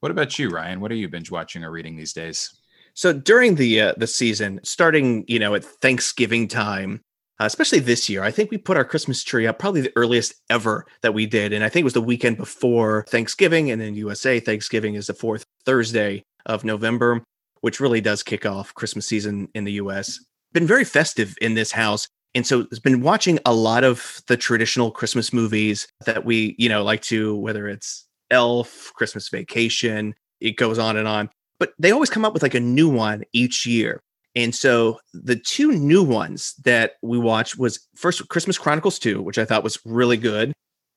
What 0.00 0.10
about 0.10 0.38
you, 0.38 0.50
Ryan? 0.50 0.80
What 0.80 0.92
are 0.92 0.96
you 0.96 1.08
binge 1.08 1.30
watching 1.30 1.64
or 1.64 1.70
reading 1.70 1.96
these 1.96 2.12
days? 2.12 2.60
So 2.94 3.12
during 3.12 3.54
the 3.54 3.80
uh, 3.80 3.94
the 3.96 4.06
season, 4.06 4.60
starting 4.62 5.24
you 5.28 5.38
know 5.38 5.54
at 5.54 5.64
Thanksgiving 5.64 6.48
time, 6.48 7.00
uh, 7.40 7.46
especially 7.46 7.80
this 7.80 8.08
year. 8.08 8.22
I 8.22 8.30
think 8.30 8.50
we 8.50 8.58
put 8.58 8.76
our 8.76 8.84
Christmas 8.84 9.24
tree 9.24 9.46
up 9.46 9.58
probably 9.58 9.80
the 9.80 9.92
earliest 9.96 10.34
ever 10.50 10.86
that 11.02 11.14
we 11.14 11.26
did. 11.26 11.52
And 11.52 11.64
I 11.64 11.68
think 11.68 11.82
it 11.82 11.84
was 11.84 11.94
the 11.94 12.00
weekend 12.00 12.36
before 12.36 13.04
Thanksgiving. 13.08 13.70
And 13.70 13.80
then 13.80 13.94
USA 13.94 14.38
Thanksgiving 14.38 14.94
is 14.94 15.08
the 15.08 15.14
fourth 15.14 15.44
Thursday 15.64 16.22
of 16.46 16.64
November, 16.64 17.24
which 17.60 17.80
really 17.80 18.00
does 18.00 18.22
kick 18.22 18.46
off 18.46 18.74
Christmas 18.74 19.06
season 19.08 19.48
in 19.54 19.64
the 19.64 19.72
US. 19.72 20.20
Been 20.54 20.66
very 20.66 20.84
festive 20.84 21.36
in 21.42 21.54
this 21.54 21.72
house. 21.72 22.08
And 22.34 22.46
so 22.46 22.60
it's 22.60 22.78
been 22.78 23.02
watching 23.02 23.38
a 23.44 23.52
lot 23.54 23.84
of 23.84 24.22
the 24.26 24.36
traditional 24.36 24.90
Christmas 24.90 25.32
movies 25.32 25.86
that 26.06 26.24
we, 26.24 26.54
you 26.58 26.68
know, 26.68 26.82
like 26.82 27.02
to, 27.02 27.36
whether 27.36 27.68
it's 27.68 28.06
Elf, 28.30 28.90
Christmas 28.94 29.28
Vacation, 29.28 30.14
it 30.40 30.56
goes 30.56 30.78
on 30.78 30.96
and 30.96 31.06
on. 31.06 31.28
But 31.58 31.74
they 31.78 31.90
always 31.90 32.10
come 32.10 32.24
up 32.24 32.32
with 32.32 32.42
like 32.42 32.54
a 32.54 32.60
new 32.60 32.88
one 32.88 33.24
each 33.32 33.66
year. 33.66 34.00
And 34.36 34.54
so 34.54 34.98
the 35.12 35.36
two 35.36 35.72
new 35.72 36.02
ones 36.02 36.54
that 36.64 36.92
we 37.02 37.18
watched 37.18 37.58
was 37.58 37.86
first 37.94 38.26
Christmas 38.28 38.58
Chronicles 38.58 38.98
2, 38.98 39.22
which 39.22 39.38
I 39.38 39.44
thought 39.44 39.62
was 39.62 39.78
really 39.84 40.16
good. 40.16 40.52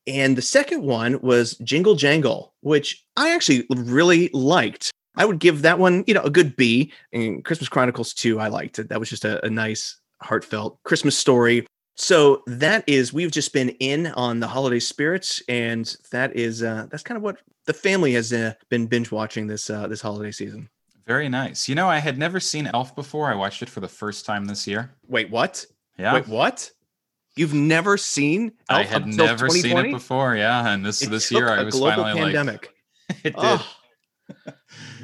And 0.06 0.36
the 0.36 0.42
second 0.42 0.82
one 0.82 1.20
was 1.20 1.56
Jingle 1.58 1.94
Jangle, 1.94 2.54
which 2.62 3.04
I 3.16 3.34
actually 3.34 3.66
really 3.70 4.30
liked. 4.32 4.90
I 5.18 5.24
would 5.24 5.40
give 5.40 5.62
that 5.62 5.78
one, 5.78 6.04
you 6.06 6.14
know, 6.14 6.22
a 6.22 6.30
good 6.30 6.56
B. 6.56 6.92
And 7.12 7.44
Christmas 7.44 7.68
Chronicles 7.68 8.14
2, 8.14 8.38
I 8.38 8.48
liked 8.48 8.78
it. 8.78 8.88
That 8.88 9.00
was 9.00 9.10
just 9.10 9.24
a, 9.24 9.44
a 9.44 9.50
nice, 9.50 10.00
heartfelt 10.22 10.78
Christmas 10.84 11.18
story. 11.18 11.66
So 11.96 12.44
that 12.46 12.84
is, 12.86 13.12
we've 13.12 13.32
just 13.32 13.52
been 13.52 13.70
in 13.80 14.06
on 14.06 14.38
the 14.38 14.46
holiday 14.46 14.78
spirits, 14.78 15.42
and 15.48 15.92
that 16.12 16.36
is 16.36 16.62
uh, 16.62 16.86
that's 16.88 17.02
kind 17.02 17.16
of 17.16 17.24
what 17.24 17.38
the 17.66 17.74
family 17.74 18.12
has 18.12 18.32
uh, 18.32 18.54
been 18.68 18.86
binge 18.86 19.10
watching 19.10 19.48
this 19.48 19.68
uh, 19.68 19.88
this 19.88 20.00
holiday 20.00 20.30
season. 20.30 20.68
Very 21.08 21.28
nice. 21.28 21.68
You 21.68 21.74
know, 21.74 21.88
I 21.88 21.98
had 21.98 22.16
never 22.16 22.38
seen 22.38 22.68
Elf 22.68 22.94
before. 22.94 23.26
I 23.26 23.34
watched 23.34 23.62
it 23.62 23.68
for 23.68 23.80
the 23.80 23.88
first 23.88 24.26
time 24.26 24.44
this 24.44 24.64
year. 24.64 24.92
Wait, 25.08 25.28
what? 25.30 25.66
Yeah. 25.98 26.14
Wait, 26.14 26.28
what? 26.28 26.70
You've 27.34 27.54
never 27.54 27.96
seen 27.96 28.52
Elf 28.68 28.80
I 28.80 28.82
had 28.84 29.06
never 29.08 29.48
seen 29.48 29.76
it 29.76 29.90
before. 29.90 30.36
Yeah, 30.36 30.68
and 30.68 30.86
this 30.86 31.02
it 31.02 31.10
this 31.10 31.32
year 31.32 31.48
I 31.48 31.64
was 31.64 31.76
finally 31.76 32.14
pandemic. 32.14 32.72
like, 33.08 33.18
it 33.24 33.34
did. 33.34 33.34
Oh, 33.38 33.66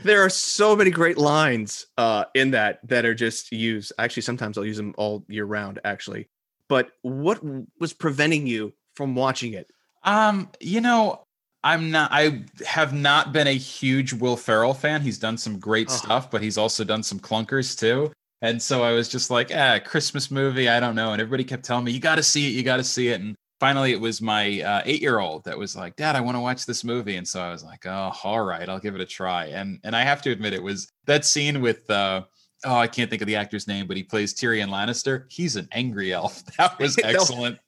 there 0.05 0.25
are 0.25 0.31
so 0.31 0.77
many 0.77 0.91
great 0.91 1.19
lines 1.19 1.87
uh, 1.99 2.25
in 2.35 2.51
that 2.53 2.81
that 2.89 3.05
are 3.05 3.15
just 3.15 3.53
used. 3.53 3.93
Actually, 3.99 4.23
sometimes 4.23 4.59
I'll 4.59 4.67
use 4.67 4.77
them 4.77 4.95
all 4.97 5.25
year 5.29 5.45
round. 5.45 5.79
Actually, 5.85 6.29
but 6.69 6.91
what 7.03 7.41
was 7.81 7.93
preventing 7.93 8.47
you 8.47 8.73
from 8.95 9.15
watching 9.15 9.55
it? 9.55 9.71
Um, 10.03 10.51
you 10.61 10.81
know, 10.81 11.25
I'm 11.63 11.91
not. 11.91 12.11
I 12.13 12.45
have 12.67 12.93
not 12.93 13.33
been 13.33 13.47
a 13.47 13.57
huge 13.57 14.13
Will 14.13 14.37
Ferrell 14.37 14.75
fan. 14.75 15.01
He's 15.01 15.19
done 15.19 15.39
some 15.39 15.59
great 15.59 15.89
oh. 15.91 15.95
stuff, 15.95 16.31
but 16.31 16.43
he's 16.43 16.59
also 16.59 16.85
done 16.85 17.03
some 17.03 17.19
clunkers 17.19 17.79
too. 17.79 18.13
And 18.43 18.61
so 18.61 18.83
I 18.83 18.93
was 18.93 19.09
just 19.09 19.31
like, 19.31 19.51
ah, 19.55 19.79
Christmas 19.83 20.31
movie. 20.31 20.69
I 20.69 20.79
don't 20.79 20.95
know. 20.95 21.13
And 21.13 21.23
everybody 21.23 21.45
kept 21.45 21.65
telling 21.65 21.85
me, 21.85 21.93
you 21.93 22.01
got 22.01 22.17
to 22.17 22.23
see 22.23 22.47
it. 22.47 22.51
You 22.51 22.63
got 22.63 22.77
to 22.77 22.85
see 22.85 23.09
it. 23.09 23.21
And 23.23 23.35
finally, 23.61 23.93
it 23.93 24.01
was 24.01 24.21
my 24.21 24.61
uh, 24.61 24.83
eight 24.85 25.01
year 25.01 25.19
old 25.19 25.45
that 25.45 25.59
was 25.59 25.77
like, 25.77 25.97
Dad, 25.97 26.17
I 26.17 26.21
want 26.21 26.37
to 26.37 26.40
watch 26.40 26.67
this 26.67 26.85
movie. 26.85 27.17
And 27.17 27.27
so 27.27 27.40
I 27.40 27.51
was 27.51 27.64
like, 27.64 27.87
oh, 27.87 28.12
all 28.23 28.45
right, 28.45 28.69
I'll 28.69 28.79
give 28.79 28.95
it 28.95 29.01
a 29.01 29.07
try. 29.07 29.47
And 29.47 29.81
and 29.85 29.95
I 29.97 30.03
have 30.03 30.23
to 30.23 30.31
admit, 30.31 30.53
it 30.53 30.62
was 30.62 30.90
that 31.07 31.25
scene 31.25 31.61
with. 31.61 31.88
Uh, 31.90 32.23
oh, 32.64 32.77
I 32.77 32.87
can't 32.87 33.11
think 33.11 33.23
of 33.23 33.27
the 33.27 33.37
actor's 33.37 33.69
name, 33.69 33.87
but 33.87 33.97
he 33.97 34.03
plays 34.03 34.35
Tyrion 34.35 34.71
Lannister. 34.71 35.27
He's 35.31 35.57
an 35.57 35.69
angry 35.73 36.12
elf. 36.12 36.43
That 36.59 36.79
was 36.79 36.99
excellent. 37.05 37.59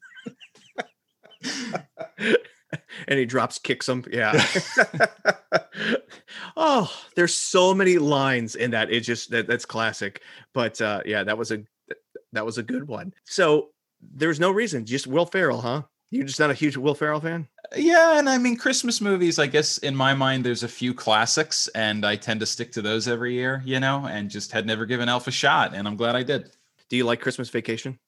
and 3.09 3.18
he 3.18 3.27
drops 3.27 3.59
kicks 3.59 3.88
him. 3.88 4.05
Yeah. 4.11 4.42
oh, 6.57 6.90
there's 7.14 7.35
so 7.35 7.75
many 7.75 7.99
lines 7.99 8.57
in 8.57 8.70
that. 8.72 8.90
It 8.90 9.01
just 9.01 9.31
that 9.31 9.46
that's 9.46 9.66
classic. 9.66 10.22
But 10.53 10.81
uh 10.81 11.03
yeah, 11.05 11.25
that 11.25 11.37
was 11.38 11.53
a 11.53 11.62
that 12.33 12.44
was 12.44 12.59
a 12.59 12.62
good 12.62 12.88
one. 12.88 13.12
So 13.25 13.70
there's 14.00 14.40
no 14.40 14.50
reason, 14.50 14.85
just 14.85 15.06
Will 15.06 15.26
Ferrell, 15.26 15.61
huh? 15.61 15.82
You're 16.11 16.26
just 16.26 16.40
not 16.40 16.50
a 16.50 16.54
huge 16.54 16.76
Will 16.76 16.94
Ferrell 16.94 17.20
fan? 17.20 17.48
Yeah, 17.76 18.18
and 18.18 18.28
I 18.28 18.38
mean 18.38 18.56
Christmas 18.56 19.00
movies, 19.00 19.38
I 19.38 19.46
guess 19.48 19.78
in 19.78 19.96
my 19.96 20.14
mind 20.14 20.44
there's 20.44 20.62
a 20.62 20.68
few 20.68 20.94
classics 20.94 21.68
and 21.68 22.06
I 22.06 22.14
tend 22.14 22.40
to 22.40 22.46
stick 22.46 22.70
to 22.72 22.82
those 22.82 23.09
every 23.09 23.35
year, 23.35 23.61
you 23.64 23.80
know, 23.80 24.06
and 24.06 24.30
just 24.30 24.52
had 24.52 24.66
never 24.66 24.87
given 24.87 25.09
Elf 25.09 25.26
a 25.26 25.32
shot 25.32 25.74
and 25.74 25.88
I'm 25.88 25.96
glad 25.96 26.14
I 26.14 26.22
did. 26.22 26.50
Do 26.88 26.96
you 26.96 27.04
like 27.04 27.20
Christmas 27.20 27.50
Vacation? 27.50 27.98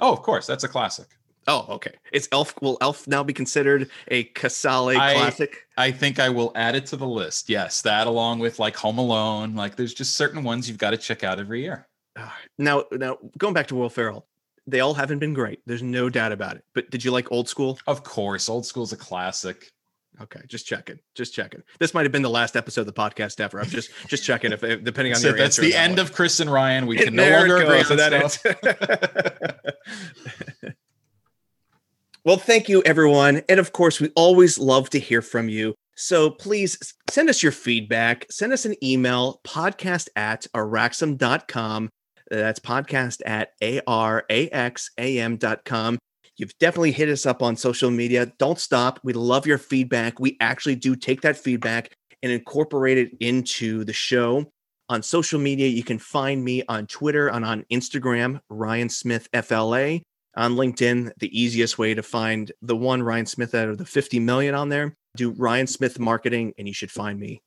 Oh, 0.00 0.12
of 0.12 0.22
course, 0.22 0.46
that's 0.46 0.64
a 0.64 0.68
classic. 0.68 1.08
Oh, 1.46 1.66
okay. 1.68 1.92
It's 2.12 2.28
Elf 2.32 2.54
will 2.62 2.78
Elf 2.80 3.06
now 3.06 3.22
be 3.22 3.32
considered 3.32 3.90
a 4.08 4.24
Casale 4.24 4.96
I, 4.96 5.14
classic? 5.14 5.66
I 5.76 5.90
think 5.90 6.18
I 6.18 6.28
will 6.28 6.52
add 6.54 6.74
it 6.74 6.86
to 6.86 6.96
the 6.96 7.06
list. 7.06 7.50
Yes, 7.50 7.82
that 7.82 8.06
along 8.06 8.38
with 8.38 8.58
like 8.58 8.76
Home 8.76 8.98
Alone. 8.98 9.54
Like 9.54 9.76
there's 9.76 9.94
just 9.94 10.14
certain 10.14 10.44
ones 10.44 10.68
you've 10.68 10.78
got 10.78 10.90
to 10.90 10.96
check 10.96 11.24
out 11.24 11.40
every 11.40 11.62
year. 11.62 11.86
Ah, 12.16 12.36
now, 12.58 12.84
now 12.92 13.18
going 13.38 13.54
back 13.54 13.66
to 13.68 13.74
Will 13.74 13.90
Ferrell, 13.90 14.26
they 14.66 14.80
all 14.80 14.94
haven't 14.94 15.18
been 15.18 15.34
great. 15.34 15.60
There's 15.66 15.82
no 15.82 16.08
doubt 16.08 16.32
about 16.32 16.56
it. 16.56 16.64
But 16.74 16.90
did 16.90 17.04
you 17.04 17.10
like 17.10 17.30
Old 17.32 17.48
School? 17.48 17.78
Of 17.86 18.04
course, 18.04 18.48
Old 18.48 18.66
School's 18.66 18.92
a 18.92 18.96
classic. 18.96 19.70
Okay, 20.20 20.40
just 20.46 20.66
checking, 20.66 20.98
just 21.14 21.34
checking. 21.34 21.62
This 21.78 21.94
might 21.94 22.02
have 22.02 22.12
been 22.12 22.22
the 22.22 22.30
last 22.30 22.54
episode 22.54 22.82
of 22.82 22.86
the 22.86 22.92
podcast 22.92 23.40
ever. 23.40 23.60
I'm 23.60 23.68
just 23.68 23.90
just 24.08 24.24
checking 24.24 24.52
if, 24.52 24.60
depending 24.60 25.12
on 25.14 25.20
so 25.20 25.28
your 25.28 25.36
that's 25.38 25.56
the 25.56 25.74
end 25.74 25.98
of 25.98 26.12
Chris 26.12 26.38
and 26.40 26.52
Ryan. 26.52 26.86
We 26.86 26.96
can 27.04 27.14
no 27.14 27.28
longer 27.28 27.56
agree 27.56 27.82
on 27.82 27.96
that. 27.96 29.74
well, 32.24 32.36
thank 32.36 32.68
you, 32.68 32.82
everyone, 32.84 33.42
and 33.48 33.58
of 33.58 33.72
course, 33.72 34.00
we 34.00 34.10
always 34.14 34.58
love 34.58 34.90
to 34.90 34.98
hear 34.98 35.22
from 35.22 35.48
you. 35.48 35.74
So 35.94 36.30
please 36.30 36.94
send 37.10 37.28
us 37.30 37.42
your 37.42 37.52
feedback. 37.52 38.26
Send 38.30 38.52
us 38.52 38.64
an 38.64 38.74
email, 38.84 39.40
podcast 39.44 40.08
at 40.14 40.46
araxam.com. 40.54 41.90
That's 42.38 42.60
podcast 42.60 43.20
at 43.26 43.50
A-R-A-X-A-M.com. 43.62 44.28
You've 46.38 46.58
definitely 46.58 46.92
hit 46.92 47.10
us 47.10 47.26
up 47.26 47.42
on 47.42 47.56
social 47.56 47.90
media. 47.90 48.32
Don't 48.38 48.58
stop. 48.58 48.98
We 49.04 49.12
love 49.12 49.46
your 49.46 49.58
feedback. 49.58 50.18
We 50.18 50.38
actually 50.40 50.76
do 50.76 50.96
take 50.96 51.20
that 51.20 51.36
feedback 51.36 51.92
and 52.22 52.32
incorporate 52.32 52.96
it 52.96 53.10
into 53.20 53.84
the 53.84 53.92
show. 53.92 54.46
On 54.88 55.02
social 55.02 55.38
media, 55.38 55.68
you 55.68 55.84
can 55.84 55.98
find 55.98 56.42
me 56.42 56.62
on 56.68 56.86
Twitter 56.86 57.28
and 57.28 57.44
on 57.44 57.66
Instagram, 57.70 58.40
Ryan 58.48 58.88
Smith 58.88 59.28
FLA. 59.34 60.00
On 60.34 60.54
LinkedIn, 60.54 61.12
the 61.18 61.38
easiest 61.38 61.78
way 61.78 61.92
to 61.92 62.02
find 62.02 62.50
the 62.62 62.74
one 62.74 63.02
Ryan 63.02 63.26
Smith 63.26 63.54
out 63.54 63.68
of 63.68 63.76
the 63.76 63.84
50 63.84 64.18
million 64.20 64.54
on 64.54 64.70
there, 64.70 64.94
do 65.14 65.32
Ryan 65.32 65.66
Smith 65.66 65.98
Marketing, 65.98 66.54
and 66.56 66.66
you 66.66 66.72
should 66.72 66.90
find 66.90 67.20
me. 67.20 67.42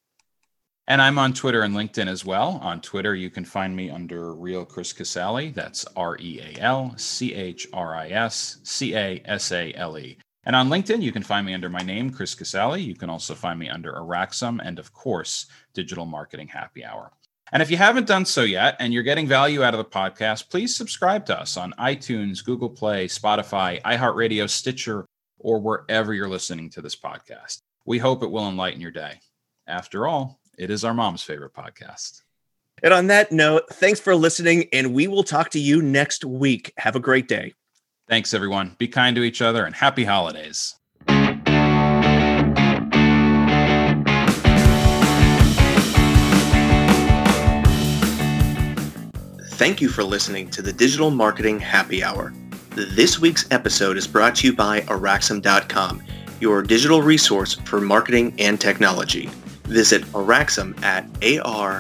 And 0.88 1.02
I'm 1.02 1.18
on 1.18 1.34
Twitter 1.34 1.64
and 1.64 1.74
LinkedIn 1.74 2.08
as 2.08 2.24
well. 2.26 2.60
On 2.62 2.80
Twitter, 2.80 3.16
you 3.16 3.32
can 3.32 3.44
find 3.44 3.76
me 3.76 3.90
under 3.90 4.36
Real 4.36 4.64
Chris 4.64 4.94
Casale. 4.94 5.50
That's 5.50 5.84
R 5.96 6.16
E 6.20 6.40
A 6.40 6.62
L 6.62 6.94
C 6.96 7.34
H 7.34 7.68
R 7.74 7.96
I 7.96 8.10
S 8.10 8.58
C 8.64 8.96
A 8.96 9.22
S 9.26 9.52
A 9.52 9.74
L 9.74 9.98
E. 9.98 10.18
And 10.46 10.56
on 10.56 10.70
LinkedIn, 10.70 11.02
you 11.02 11.12
can 11.12 11.24
find 11.24 11.44
me 11.44 11.56
under 11.56 11.70
my 11.70 11.80
name, 11.80 12.12
Chris 12.12 12.36
Casale. 12.36 12.80
You 12.80 12.94
can 12.94 13.10
also 13.10 13.34
find 13.34 13.58
me 13.58 13.68
under 13.68 13.94
Araxam 13.94 14.60
and, 14.64 14.78
of 14.78 14.94
course, 14.94 15.48
Digital 15.74 16.06
Marketing 16.06 16.48
Happy 16.48 16.86
Hour. 16.86 17.12
And 17.52 17.64
if 17.64 17.72
you 17.72 17.78
haven't 17.78 18.08
done 18.08 18.26
so 18.26 18.44
yet 18.44 18.76
and 18.80 18.94
you're 18.94 19.02
getting 19.02 19.28
value 19.28 19.64
out 19.64 19.74
of 19.74 19.80
the 19.80 19.86
podcast, 19.86 20.50
please 20.52 20.76
subscribe 20.76 21.26
to 21.28 21.40
us 21.40 21.58
on 21.58 21.74
iTunes, 21.80 22.46
Google 22.46 22.70
Play, 22.70 23.08
Spotify, 23.08 23.82
iHeartRadio, 23.82 24.48
Stitcher, 24.48 25.06
or 25.40 25.60
wherever 25.60 26.14
you're 26.14 26.30
listening 26.30 26.70
to 26.72 26.82
this 26.82 26.96
podcast. 26.96 27.60
We 27.86 27.98
hope 27.98 28.22
it 28.22 28.32
will 28.32 28.48
enlighten 28.48 28.82
your 28.82 28.92
day. 28.92 29.20
After 29.68 30.06
all, 30.06 30.40
it 30.58 30.70
is 30.70 30.84
our 30.84 30.94
mom's 30.94 31.24
favorite 31.24 31.54
podcast. 31.54 32.22
And 32.84 32.94
on 32.94 33.08
that 33.08 33.32
note, 33.32 33.64
thanks 33.72 34.00
for 34.00 34.16
listening, 34.16 34.66
and 34.74 34.94
we 34.94 35.08
will 35.08 35.24
talk 35.24 35.50
to 35.52 35.60
you 35.60 35.82
next 35.82 36.26
week. 36.26 36.74
Have 36.78 36.96
a 36.96 37.00
great 37.00 37.28
day. 37.28 37.54
Thanks, 38.08 38.34
everyone. 38.34 38.76
Be 38.78 38.88
kind 38.88 39.16
to 39.16 39.24
each 39.24 39.42
other 39.42 39.66
and 39.66 39.74
happy 39.74 40.04
holidays. 40.04 40.76
Thank 49.56 49.80
you 49.80 49.88
for 49.88 50.04
listening 50.04 50.50
to 50.50 50.62
the 50.62 50.74
Digital 50.74 51.10
Marketing 51.10 51.60
Happy 51.60 52.04
Hour. 52.04 52.34
This 52.72 53.20
week's 53.20 53.50
episode 53.52 53.96
is 53.98 54.06
brought 54.06 54.36
to 54.36 54.48
you 54.48 54.54
by 54.54 54.82
Araxam.com, 54.82 56.04
your 56.42 56.62
digital 56.62 57.02
resource 57.02 57.54
for 57.54 57.80
marketing 57.80 58.36
and 58.38 58.60
technology. 58.60 59.30
Visit 59.66 60.04
Araxam 60.14 60.82
at 60.84 61.12
araxam.com. 61.14 61.76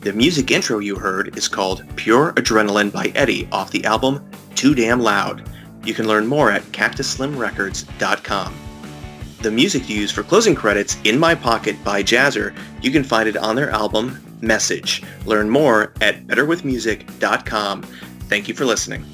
The 0.00 0.12
music 0.12 0.50
intro 0.50 0.78
you 0.78 0.96
heard 0.96 1.36
is 1.36 1.48
called 1.48 1.84
Pure 1.96 2.34
Adrenaline 2.34 2.92
by 2.92 3.06
Eddie 3.14 3.48
off 3.50 3.70
the 3.72 3.84
album 3.84 4.30
Too 4.54 4.74
Damn 4.74 5.00
Loud. 5.00 5.48
You 5.84 5.94
can 5.94 6.06
learn 6.06 6.26
more 6.26 6.50
at 6.50 6.62
cactusslimrecords.com. 6.62 8.54
The 9.42 9.50
music 9.50 9.88
used 9.88 10.14
for 10.14 10.22
closing 10.22 10.54
credits, 10.54 10.96
In 11.04 11.18
My 11.18 11.34
Pocket 11.34 11.82
by 11.84 12.02
Jazzer, 12.02 12.56
you 12.82 12.90
can 12.90 13.04
find 13.04 13.28
it 13.28 13.36
on 13.36 13.56
their 13.56 13.70
album 13.70 14.22
Message. 14.40 15.02
Learn 15.24 15.48
more 15.48 15.92
at 16.00 16.26
betterwithmusic.com. 16.26 17.82
Thank 17.82 18.48
you 18.48 18.54
for 18.54 18.64
listening. 18.64 19.04